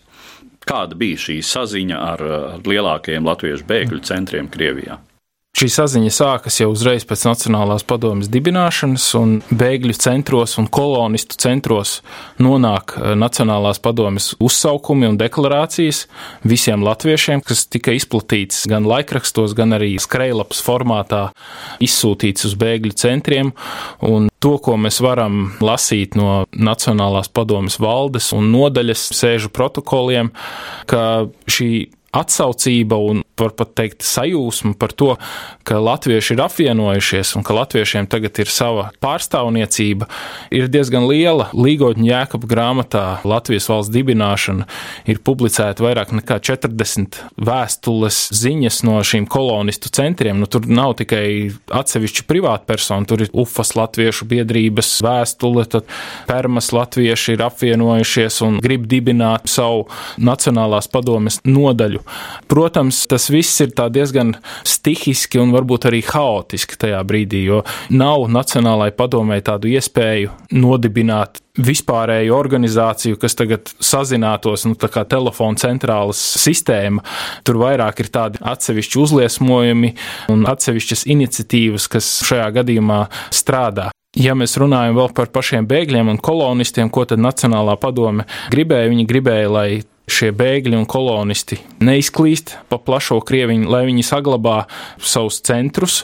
Kāda 0.66 0.98
bija 0.98 1.20
šī 1.28 1.40
saziņa 1.46 1.98
ar, 2.14 2.24
ar 2.56 2.64
lielākajiem 2.66 3.28
latviešu 3.28 3.68
bēgļu 3.70 4.02
centriem 4.08 4.50
Krievijā? 4.50 4.98
Šī 5.56 5.70
saziņa 5.72 6.10
sākas 6.12 6.58
jau 6.60 6.66
uzreiz 6.74 7.06
pēc 7.08 7.22
Nacionālās 7.30 7.86
padomjas 7.88 8.28
dibināšanas, 8.28 9.06
un 9.16 9.38
bēgļu 9.56 9.96
centros 10.04 10.58
un 10.60 10.68
kolonistu 10.68 11.38
centros 11.40 12.02
nonāk 12.44 12.98
eh, 12.98 13.14
Nacionālās 13.16 13.80
padomjas 13.80 14.34
uzsaukumi 14.44 15.08
un 15.08 15.16
deklarācijas 15.22 16.10
visiem 16.44 16.84
latviešiem, 16.84 17.46
kas 17.48 17.64
tika 17.72 17.96
izplatīts 17.96 18.66
gan 18.68 18.84
laikrakstos, 18.90 19.56
gan 19.56 19.78
arī 19.80 19.94
skrejlapas 19.96 20.60
formātā 20.66 21.24
izsūtīts 21.80 22.50
uz 22.52 22.60
bēgļu 22.60 23.00
centriem. 23.00 23.56
Un 24.04 24.28
to, 24.44 24.58
ko 24.60 24.76
mēs 24.76 25.00
varam 25.00 25.54
lasīt 25.64 26.20
no 26.20 26.42
Nacionālās 26.52 27.32
padomjas 27.32 27.80
valdes 27.80 28.34
un 28.36 28.52
nodaļas 28.52 29.08
sēžu 29.16 29.56
protokoliem, 29.56 30.36
ka 30.92 31.30
šī 31.48 31.70
atsaucība 32.16 32.98
un 33.10 33.24
var 33.40 33.54
pat 33.58 33.74
teikt 33.78 34.06
sajūsma 34.06 34.76
par 34.80 34.94
to, 34.96 35.16
ka 35.68 35.80
latvieši 35.82 36.36
ir 36.36 36.44
apvienojušies 36.46 37.36
un 37.38 37.46
ka 37.46 37.56
latviešiem 37.58 38.08
tagad 38.12 38.38
ir 38.42 38.52
sava 38.52 38.90
pārstāvniecība, 39.04 40.08
ir 40.56 40.70
diezgan 40.72 41.08
liela. 41.10 41.50
Līgotņa 41.56 42.06
jēkaba 42.10 42.50
grāmatā 42.50 43.04
Latvijas 43.28 43.68
valsts 43.72 43.94
dibināšana 43.94 44.68
ir 45.10 45.22
publicēta 45.26 45.84
vairāk 45.86 46.14
nekā 46.20 46.40
40 46.46 47.20
vēstules 47.36 48.20
ziņas 48.36 48.82
no 48.88 49.00
šīm 49.06 49.28
kolonistu 49.32 49.92
centriem. 49.94 50.40
Nu, 50.42 50.50
tur 50.52 50.68
nav 50.70 50.96
tikai 51.02 51.52
atsevišķi 51.74 52.26
privātpersoni, 52.30 53.10
tur 53.10 53.26
ir 53.26 53.34
UFAS 53.34 53.76
latviešu 53.78 54.28
biedrības 54.30 54.92
vēstule, 55.06 55.66
tad 55.70 55.90
Permas 56.30 56.72
latvieši 56.76 57.36
ir 57.36 57.46
apvienojušies 57.46 58.42
un 58.46 58.60
grib 58.64 58.88
dibināt 58.90 59.50
savu 59.52 59.86
Nacionālās 60.22 60.88
padomes 60.92 61.42
nodaļu. 61.46 62.02
Protams, 62.52 63.04
tas 63.10 63.25
tas 63.26 63.34
viss 63.34 63.62
ir 63.62 63.72
diezgan 63.74 64.36
stihiski 64.68 65.40
un 65.42 65.54
varbūt 65.56 65.88
arī 65.90 66.04
haotiski 66.06 66.78
tajā 66.78 67.00
brīdī, 67.08 67.42
jo 67.48 67.64
nav 67.90 68.28
Nacionālajai 68.30 68.94
padomē 68.94 69.40
tādu 69.42 69.72
iespēju 69.74 70.30
nodibināt 70.54 71.42
vispārēju 71.58 72.36
organizāciju, 72.36 73.18
kas 73.18 73.38
tagad 73.40 73.72
sazinātos, 73.80 74.68
nu, 74.68 74.76
tā 74.78 74.92
kā 74.92 75.06
telefona 75.10 75.58
centrālas 75.58 76.20
sistēma. 76.44 77.02
Tur 77.48 77.58
vairāk 77.64 78.04
ir 78.04 78.12
tādi 78.14 78.44
atsevišķi 78.44 79.02
uzliesmojumi 79.02 79.94
un 80.36 80.46
atsevišķas 80.52 81.08
iniciatīvas, 81.16 81.90
kas 81.90 82.12
šajā 82.28 82.52
gadījumā 82.60 83.06
strādā. 83.34 83.90
Ja 84.16 84.36
mēs 84.38 84.54
runājam 84.60 85.00
vēl 85.00 85.10
par 85.16 85.34
pašiem 85.34 85.66
bēgļiem 85.68 86.14
un 86.14 86.22
kolonistiem, 86.22 86.94
ko 86.94 87.08
tad 87.10 87.24
Nacionālā 87.24 87.80
padome 87.82 88.28
gribēja, 88.54 88.92
viņi 88.94 89.10
gribēja, 89.10 89.50
lai 89.52 89.70
šie 90.10 90.32
bēgļi 90.36 90.78
un 90.78 90.86
kolonisti 90.90 91.58
neizklīst 91.84 92.56
pa 92.70 92.80
plašo 92.82 93.18
Krieviņu, 93.26 93.70
lai 93.72 93.84
viņi 93.90 94.06
saglabā 94.06 94.58
savus 95.02 95.42
centrus. 95.46 96.04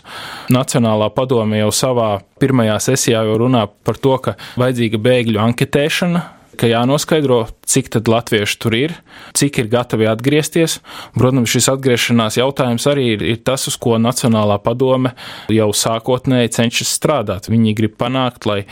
Nacionālā 0.53 1.11
padome 1.15 1.61
jau 1.61 1.71
savā 1.75 2.11
pirmajā 2.41 2.77
sesijā 2.89 3.23
jau 3.27 3.39
runā 3.43 3.67
par 3.85 3.99
to, 4.01 4.17
ka 4.23 4.37
vajadzīga 4.59 5.01
bēgļu 5.01 5.41
anketēšana, 5.45 6.23
ka 6.61 6.69
jānoskaidro, 6.69 7.45
cik 7.65 7.89
tad 7.95 8.09
latvieši 8.11 8.57
tur 8.61 8.75
ir, 8.77 8.93
cik 9.37 9.61
ir 9.63 9.71
gatavi 9.71 10.09
atgriezties. 10.11 10.79
Protams, 11.15 11.49
šis 11.53 11.71
atgriešanās 11.73 12.37
jautājums 12.41 12.85
arī 12.91 13.07
ir, 13.15 13.25
ir 13.33 13.41
tas, 13.45 13.65
uz 13.71 13.77
ko 13.81 13.97
Nacionālā 14.01 14.59
padome 14.61 15.15
jau 15.53 15.71
sākotnēji 15.73 16.53
cenšas 16.57 16.93
strādāt. 16.99 17.49
Viņi 17.49 17.75
grib 17.77 17.97
panākt, 18.01 18.45
lai 18.49 18.63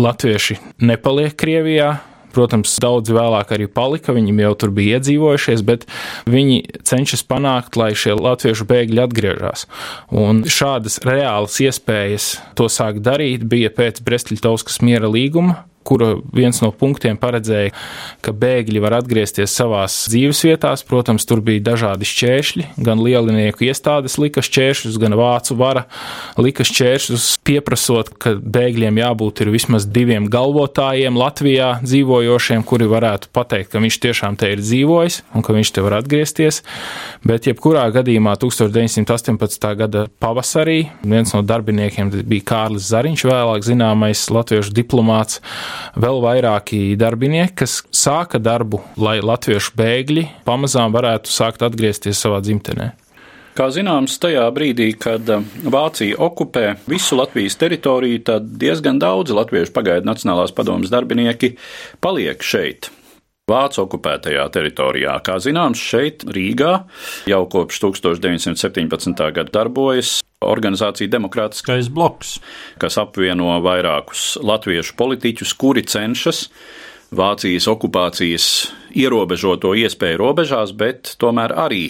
latvieši 0.00 0.60
nepaliek 0.84 1.36
Krievijā, 1.36 1.96
Protams, 2.34 2.72
daudz 2.82 3.12
vēlāk 3.14 3.52
arī 3.54 3.68
palika, 3.70 4.14
viņiem 4.16 4.42
jau 4.44 4.54
tur 4.64 4.74
bija 4.74 4.98
iedzīvojušies, 4.98 5.64
bet 5.66 5.86
viņi 6.30 6.82
cenšas 6.86 7.24
panākt, 7.28 7.78
lai 7.80 7.92
šie 7.98 8.16
latviešu 8.18 8.66
bēgļi 8.70 9.04
atgriežas. 9.04 9.68
Un 10.14 10.44
šādas 10.48 11.00
reālas 11.06 11.60
iespējas 11.62 12.34
to 12.58 12.70
sākt 12.72 13.04
darīt 13.06 13.46
bija 13.50 13.70
pēc 13.74 14.02
Brestļitovskas 14.04 14.82
miera 14.84 15.10
līguma 15.10 15.62
kura 15.84 16.14
viens 16.34 16.60
no 16.64 16.70
punktiem 16.74 17.18
paredzēja, 17.20 17.72
ka 18.24 18.34
bēgļi 18.34 18.82
var 18.82 18.98
atgriezties 19.00 19.54
savās 19.54 19.96
dzīvesvietās. 20.10 20.84
Protams, 20.88 21.26
tur 21.28 21.42
bija 21.44 21.62
dažādi 21.72 22.08
šķēršļi, 22.08 22.66
gan 22.86 23.02
lielinieku 23.04 23.68
iestādes 23.68 24.16
lika 24.20 24.44
šķēršļus, 24.44 24.98
gan 25.02 25.16
vācu 25.18 25.56
vara 25.58 25.84
lika 26.40 26.66
šķēršļus, 26.66 27.28
pieprasot, 27.46 28.14
ka 28.20 28.34
bēgļiem 28.40 29.00
jābūt 29.02 29.44
ir 29.44 29.52
vismaz 29.54 29.86
diviem 29.88 30.28
galvotājiem 30.32 31.18
Latvijā 31.20 31.70
dzīvojošiem, 31.84 32.64
kuri 32.66 32.88
varētu 32.90 33.30
pateikt, 33.34 33.72
ka 33.74 33.82
viņš 33.84 34.00
tiešām 34.06 34.38
te 34.40 34.52
ir 34.54 34.62
dzīvojis 34.64 35.20
un 35.34 35.44
ka 35.44 35.56
viņš 35.56 35.74
te 35.74 35.84
var 35.84 35.98
atgriezties. 36.00 36.62
Bet 37.26 37.48
jebkurā 37.48 37.86
gadījumā 37.94 38.36
1918. 38.40 39.68
gada 39.78 40.06
pavasarī 40.22 40.84
viens 41.04 41.34
no 41.36 41.42
darbiniekiem 41.46 42.12
bija 42.24 42.48
Kārlis 42.52 42.88
Zariņš, 42.92 43.26
vēlāk 43.28 43.66
zināmais 43.66 44.26
latviešu 44.32 44.74
diplomāts 44.74 45.40
vēl 46.00 46.20
vairāki 46.24 46.82
darbinieki, 47.00 47.54
kas 47.62 47.78
sāka 47.94 48.40
darbu, 48.42 48.82
lai 49.00 49.20
latviešu 49.24 49.76
bēgļi 49.78 50.28
pamazām 50.48 50.94
varētu 50.94 51.32
sākt 51.32 51.64
atgriezties 51.66 52.20
savā 52.20 52.42
dzimtenē. 52.44 52.92
Kā 53.54 53.68
zināms, 53.70 54.16
tajā 54.18 54.48
brīdī, 54.50 54.88
kad 54.98 55.28
uh, 55.30 55.44
Vācija 55.70 56.18
okupē 56.26 56.72
visu 56.90 57.14
Latvijas 57.20 57.54
teritoriju, 57.60 58.24
tad 58.26 58.48
diezgan 58.58 58.98
daudzi 58.98 59.36
latviešu 59.36 59.70
pagaidu 59.76 60.10
Nacionālās 60.10 60.50
padomas 60.56 60.90
darbinieki 60.90 61.52
paliek 62.02 62.42
šeit. 62.42 62.90
Vācu 63.46 63.84
okupētajā 63.84 64.48
teritorijā. 64.50 65.14
Kā 65.22 65.38
zināms, 65.38 65.78
šeit 65.78 66.24
Rīgā 66.26 66.72
jau 67.30 67.42
kopš 67.52 67.82
1917. 67.84 69.26
gada 69.36 69.52
darbojas 69.52 70.23
organizācija 70.46 71.10
Demokrātiskais 71.12 71.90
bloks, 71.92 72.38
kas 72.80 72.98
apvieno 73.00 73.58
vairākus 73.64 74.34
latviešu 74.42 74.96
politiķus, 75.00 75.54
kuri 75.58 75.84
cenšas 75.88 76.48
Vācijas 77.14 77.68
okupācijas 77.70 78.46
ierobežoto 78.98 79.74
iespēju 79.78 80.18
robežās, 80.18 80.72
bet 80.74 81.12
tomēr 81.20 81.52
arī 81.66 81.84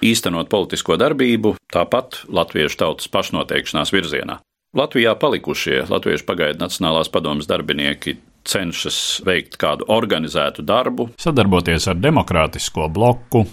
īstenot 0.00 0.48
politisko 0.52 0.96
darbību, 1.00 1.56
tāpat 1.72 2.22
latviešu 2.32 2.80
tautas 2.80 3.10
pašnoteikšanās 3.12 3.92
virzienā. 3.92 4.38
Latvijā 4.72 5.12
palikušie 5.20 5.82
Latviešu 5.92 6.24
pagaidu 6.24 6.62
Nacionālās 6.62 7.10
padomas 7.12 7.48
darbinieki 7.50 8.16
cenšas 8.48 9.20
veikt 9.26 9.58
kādu 9.60 9.84
organizētu 9.92 10.64
darbu, 10.64 11.10
sadarboties 11.20 11.90
ar 11.92 12.00
demokrātisko 12.00 12.88
bloku, 12.92 13.44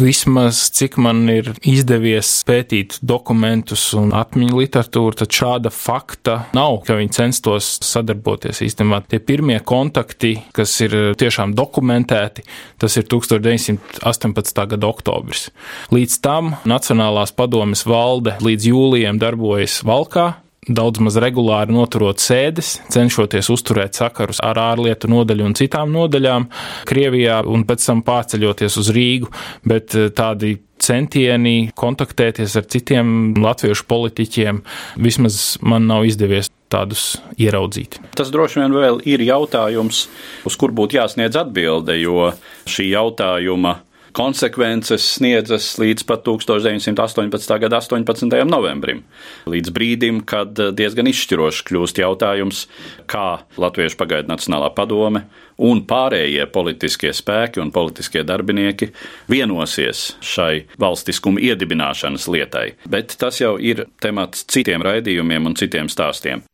Vismaz 0.00 0.70
cik 0.72 0.94
man 0.96 1.26
ir 1.28 1.50
izdevies 1.66 2.28
pētīt 2.48 2.94
dokumentus 3.04 3.82
un 3.98 4.14
atmiņu 4.16 4.62
literatūru, 4.62 5.12
tad 5.20 5.34
šāda 5.36 5.72
fakta 5.74 6.36
nav, 6.56 6.78
ka 6.86 6.96
viņi 6.96 7.12
censtos 7.18 7.68
sadarboties 7.84 8.62
īstenībā. 8.64 9.02
Tie 9.10 9.20
pirmie 9.20 9.58
kontakti, 9.60 10.32
kas 10.56 10.72
ir 10.86 10.96
tiešām 11.20 11.52
dokumentēti, 11.58 12.46
tas 12.80 12.96
ir 12.96 13.04
1918. 13.12 14.64
gada 14.72 14.88
oktobris. 14.88 15.50
Līdz 15.92 16.20
tam 16.24 16.54
Nacionālās 16.64 17.36
padomes 17.36 17.84
valde 17.84 18.38
līdz 18.40 18.70
jūlijam 18.72 19.20
darbojas 19.20 19.82
Valkā, 19.84 20.30
daudz 20.70 21.02
maz 21.02 21.18
regulāri 21.20 21.74
noturot 21.74 22.22
sēdes, 22.22 22.76
cenšoties 22.92 23.50
uzturēt 23.52 23.98
sakarus 23.98 24.40
ar 24.44 24.58
ārlietu 24.62 25.10
nodaļu 25.10 25.48
un 25.50 25.56
citām 25.58 25.92
nodaļām 25.94 26.48
Krievijā 26.88 27.40
un 27.50 27.66
pēc 27.68 27.86
tam 27.86 28.04
pārceļoties 28.06 28.78
uz 28.80 28.90
Rīgu, 28.94 29.30
bet 29.66 29.96
eh, 29.98 30.10
tādi 30.14 30.56
centieni 30.80 31.70
kontaktēties 31.76 32.56
ar 32.56 32.64
citiem 32.72 33.34
latviešu 33.36 33.84
politiķiem 33.90 34.62
vismaz 35.04 35.58
man 35.60 35.90
nav 35.90 36.06
izdevies 36.08 36.48
tādus 36.72 37.18
ieraudzīt. 37.40 37.98
Tas 38.16 38.30
droši 38.32 38.62
vien 38.62 38.74
vēl 38.74 39.02
ir 39.10 39.22
jautājums, 39.26 40.06
uz 40.46 40.56
kur 40.56 40.72
būtu 40.72 41.00
jāsniedz 41.00 41.36
atbilde, 41.40 41.98
jo 42.00 42.30
šī 42.70 42.92
jautājuma 42.94 43.80
konsekvences 44.16 45.04
sniedzas 45.16 45.72
līdz 45.80 46.06
pat 46.08 46.24
1918. 46.26 47.58
gada 47.62 47.80
18. 47.80 48.44
novembrim, 48.48 49.04
līdz 49.50 49.72
brīdim, 49.74 50.22
kad 50.28 50.58
diezgan 50.76 51.10
izšķirošs 51.10 51.62
kļūst 51.68 52.02
jautājums, 52.02 52.66
kā 53.10 53.42
Latviešu 53.60 53.98
pagaidu 54.00 54.32
Nacionālā 54.32 54.72
padome 54.76 55.24
un 55.60 55.82
pārējie 55.88 56.46
politiskie 56.52 57.12
spēki 57.16 57.60
un 57.62 57.72
politiskie 57.74 58.24
darbinieki 58.26 58.90
vienosies 59.30 60.14
šai 60.24 60.64
valstiskuma 60.80 61.42
iedibināšanas 61.50 62.28
lietai. 62.32 62.70
Bet 62.88 63.18
tas 63.20 63.42
jau 63.42 63.56
ir 63.60 63.86
temats 64.02 64.46
citiem 64.50 64.84
raidījumiem 64.86 65.50
un 65.50 65.58
citiem 65.60 65.92
stāstiem. 65.92 66.44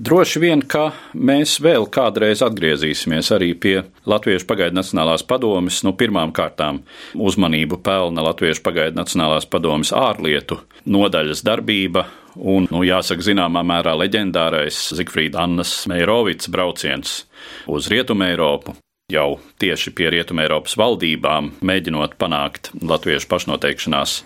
Droši 0.00 0.40
vien, 0.40 0.62
ka 0.64 0.94
mēs 1.12 1.58
vēl 1.60 1.84
kādreiz 1.92 2.40
atgriezīsimies 2.46 3.28
arī 3.36 3.50
pie 3.52 3.74
Latviešu 4.08 4.48
pagaidu 4.48 4.78
Nacionālās 4.78 5.26
padomes. 5.28 5.82
Nu, 5.84 5.92
pirmām 5.92 6.32
kārtām 6.32 6.80
uzmanību 7.14 7.82
pelna 7.84 8.24
Latviešu 8.30 8.64
pagaidu 8.64 8.96
Nacionālās 8.96 9.44
padomes 9.50 9.92
ārlietu 9.92 10.62
nodaļas 10.88 11.44
darbība 11.44 12.06
un, 12.36 12.70
nu, 12.72 12.84
jāsaka, 12.88 13.28
zināmā 13.28 13.60
mērā 13.66 13.92
leģendārais 14.00 14.86
Zigfrīda 14.96 15.44
Annas 15.44 15.82
Meirovics 15.90 16.48
brauciens 16.48 17.24
uz 17.68 17.92
Rietumē 17.92 18.32
Eiropu 18.32 18.80
jau 19.12 19.40
tieši 19.62 19.92
pie 19.96 20.08
Rietumēropas 20.14 20.76
valdībām, 20.80 21.52
mēģinot 21.66 22.16
panākt 22.20 22.72
latviešu 22.80 23.28
pašnoteikšanās 23.30 24.16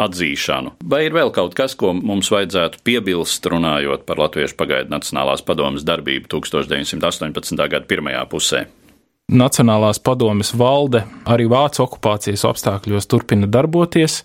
atzīšanu. 0.00 0.74
Vai 0.90 1.04
ir 1.08 1.16
vēl 1.16 1.32
kaut 1.36 1.56
kas, 1.58 1.76
ko 1.78 1.92
mums 1.96 2.32
vajadzētu 2.32 2.82
piebilst, 2.86 3.46
runājot 3.50 4.06
par 4.08 4.20
Latviešu 4.22 4.58
pagaidu 4.58 4.92
Nacionālās 4.92 5.44
padomas 5.46 5.86
darbību 5.86 6.30
1918. 6.32 7.66
gada 7.70 7.86
pirmajā 7.90 8.26
pusē? 8.30 8.66
Nacionālās 9.30 10.00
padomes 10.02 10.48
valde 10.58 11.04
arī 11.30 11.44
Vācu 11.50 11.84
okupācijas 11.84 12.42
apstākļos 12.48 13.06
turpina 13.06 13.46
darboties, 13.46 14.24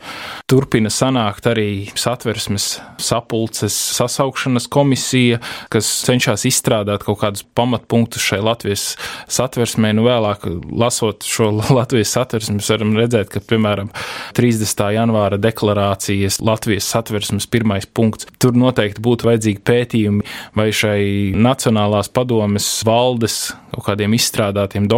turpina 0.49 0.89
sanākt 0.89 1.45
arī 1.45 1.91
satversmes 1.93 2.79
sapulces 2.97 3.75
sasaukšanas 3.99 4.65
komisija, 4.73 5.37
kas 5.69 5.89
cenšas 6.07 6.47
izstrādāt 6.49 7.05
kaut 7.05 7.19
kādus 7.21 7.45
pamatpunktus 7.57 8.25
šai 8.25 8.39
Latvijas 8.45 8.95
satversmē. 9.29 9.91
Nu, 9.93 10.07
vēlāk, 10.07 10.47
lasot 10.73 11.27
šo 11.29 11.51
Latvijas 11.77 12.15
satversmi, 12.17 12.63
varam 12.65 12.97
redzēt, 12.97 13.29
ka, 13.35 13.43
piemēram, 13.45 13.93
30. 14.37 14.85
janvāra 14.97 15.37
deklarācijas 15.41 16.39
Latvijas 16.41 16.89
satversmes 16.95 17.45
pirmais 17.45 17.85
punkts. 17.85 18.25
Tur 18.41 18.57
noteikti 18.57 19.05
būtu 19.05 19.29
vajadzīgi 19.29 19.61
pētījumi, 19.69 20.25
vai 20.57 20.71
šai 20.73 20.99
Nacionālās 21.37 22.09
padomes 22.09 22.73
valdes 22.87 23.39
kaut 23.75 23.89
kādiem 23.91 24.15
izstrādātiem 24.17 24.87
dokumentiem 24.87 24.94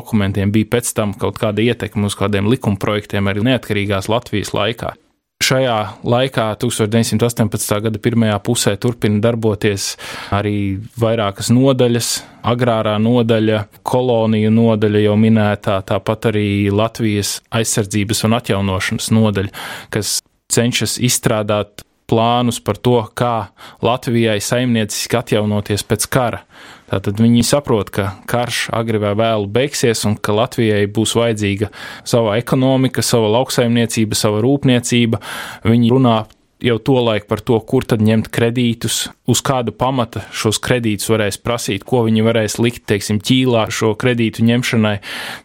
bija 0.54 0.72
pēc 0.78 0.94
tam 0.98 1.14
kaut 1.18 1.40
kāda 1.42 1.64
ietekme 1.66 2.08
uz 2.08 2.16
kādiem 2.18 2.50
likumprojektiem 2.52 3.28
arī 3.28 3.46
neatkarīgās 3.50 4.10
Latvijas 4.12 4.54
laikā. 4.56 4.94
Šajā 5.38 6.02
laikā, 6.02 6.48
1918. 6.58 7.76
gada 7.86 8.00
pirmajā 8.02 8.38
pusē, 8.42 8.74
turpina 8.82 9.22
darboties 9.22 9.92
arī 10.34 10.80
vairākas 10.98 11.52
nodaļas, 11.54 12.10
agrārā 12.42 12.96
nodaļa, 12.98 13.62
koloniju 13.86 14.50
nodaļa 14.56 15.04
jau 15.06 15.14
minētā, 15.22 15.78
tāpat 15.86 16.32
arī 16.32 16.48
Latvijas 16.74 17.38
aizsardzības 17.54 18.26
un 18.26 18.38
atjaunošanas 18.40 19.12
nodaļa, 19.14 19.54
kas 19.94 20.18
cenšas 20.52 20.98
izstrādāt 21.06 21.86
plānus 22.08 22.62
par 22.64 22.80
to, 22.80 23.02
kā 23.18 23.50
Latvijai 23.84 24.40
saimnieciski 24.44 25.20
atjaunoties 25.20 25.84
pēc 25.88 26.08
kara. 26.12 26.44
Tātad 26.88 27.20
viņi 27.20 27.44
saprot, 27.44 27.92
ka 27.92 28.14
karš 28.32 28.70
agri 28.76 29.02
vai 29.04 29.12
vēlu 29.20 29.50
beigsies 29.52 30.06
un 30.08 30.16
ka 30.16 30.36
Latvijai 30.36 30.86
būs 30.88 31.18
vajadzīga 31.20 31.68
sava 32.08 32.38
ekonomika, 32.40 33.04
sava 33.04 33.28
lauksaimniecība, 33.36 34.16
sava 34.16 34.40
rūpniecība. 34.46 35.20
Viņi 35.68 35.92
runā 35.92 36.22
jau 36.64 36.78
to 36.82 36.98
laiku 37.06 37.28
par 37.30 37.42
to, 37.46 37.60
kur 37.62 37.86
tad 37.86 38.02
ņemt 38.02 38.30
kredītus, 38.34 39.08
uz 39.30 39.42
kāda 39.46 39.74
pamata 39.76 40.24
šos 40.34 40.58
kredītus 40.64 41.10
varēs 41.12 41.38
prasīt, 41.44 41.86
ko 41.88 42.02
viņi 42.08 42.24
varēs 42.26 42.58
likt, 42.64 42.86
teiksim, 42.90 43.20
ķīlā 43.22 43.68
šo 43.74 43.94
kredītu 44.00 44.46
ņemšanai. 44.48 44.96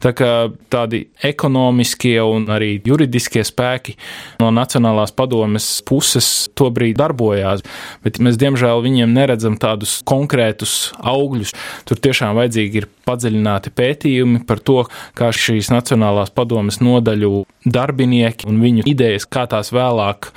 Tā 0.02 0.12
kā 0.16 0.30
tādi 0.72 1.04
ekonomiskie 1.24 2.16
un 2.24 2.48
arī 2.52 2.74
juridiskie 2.86 3.44
spēki 3.44 3.96
no 4.40 4.48
Nacionālās 4.54 5.12
padomes 5.16 5.68
puses 5.88 6.48
tobrīd 6.58 6.96
darbojās, 7.00 7.64
bet 8.04 8.22
mēs 8.22 8.40
diemžēl 8.40 8.84
viņiem 8.84 9.12
neredzam 9.12 9.58
tādus 9.60 9.98
konkrētus 10.08 10.92
augļus. 10.98 11.52
Tur 11.88 12.00
tiešām 12.00 12.38
vajadzīgi 12.40 12.82
ir 12.82 12.90
padziļināti 13.06 13.72
pētījumi 13.76 14.44
par 14.48 14.64
to, 14.64 14.82
kā 15.18 15.32
šīs 15.34 15.72
Nacionālās 15.74 16.32
padomes 16.32 16.80
nodaļu 16.80 17.44
darbinieki 17.68 18.48
un 18.48 18.62
viņu 18.62 18.86
idejas, 18.88 19.28
kā 19.28 19.44
tās 19.50 19.74
vēlāk 19.74 20.32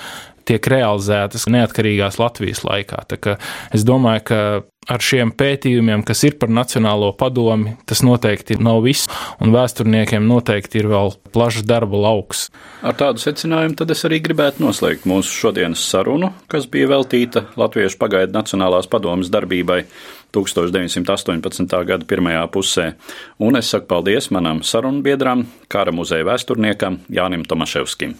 tiek 0.48 0.70
realizētas 0.72 1.48
neatkarīgās 1.52 2.20
Latvijas 2.22 2.64
laikā. 2.68 3.04
Es 3.74 3.86
domāju, 3.88 4.26
ka 4.30 4.40
ar 4.92 5.02
šiem 5.02 5.32
pētījumiem, 5.36 6.04
kas 6.06 6.24
ir 6.28 6.38
par 6.42 6.52
Nacionālo 6.54 7.12
padomi, 7.18 7.76
tas 7.90 8.04
noteikti 8.06 8.58
nav 8.62 8.84
viss, 8.86 9.10
un 9.42 9.54
vēsturniekiem 9.56 10.26
noteikti 10.30 10.82
ir 10.82 10.90
vēl 10.92 11.16
plašs 11.36 11.66
darba 11.68 12.00
lauks. 12.06 12.48
Ar 12.86 12.98
tādu 12.98 13.24
secinājumu 13.24 13.78
tad 13.80 13.94
es 13.96 14.06
arī 14.08 14.22
gribētu 14.26 14.64
noslēgt 14.66 15.08
mūsu 15.10 15.34
šodienas 15.34 15.86
sarunu, 15.90 16.32
kas 16.52 16.70
bija 16.72 16.92
veltīta 16.94 17.48
Latviešu 17.60 18.00
pagaidu 18.02 18.38
Nacionālās 18.38 18.90
padomas 18.92 19.32
darbībai 19.34 19.84
1918. 20.36 21.80
gada 21.88 22.06
pirmajā 22.08 22.44
pusē, 22.52 22.92
un 23.40 23.58
es 23.58 23.72
saku 23.72 23.90
paldies 23.94 24.30
manam 24.36 24.62
sarunbiedram, 24.66 25.48
kara 25.72 25.96
muzeja 25.96 26.28
vēsturniekam 26.28 27.02
Jānim 27.10 27.48
Tomaševskim. 27.48 28.20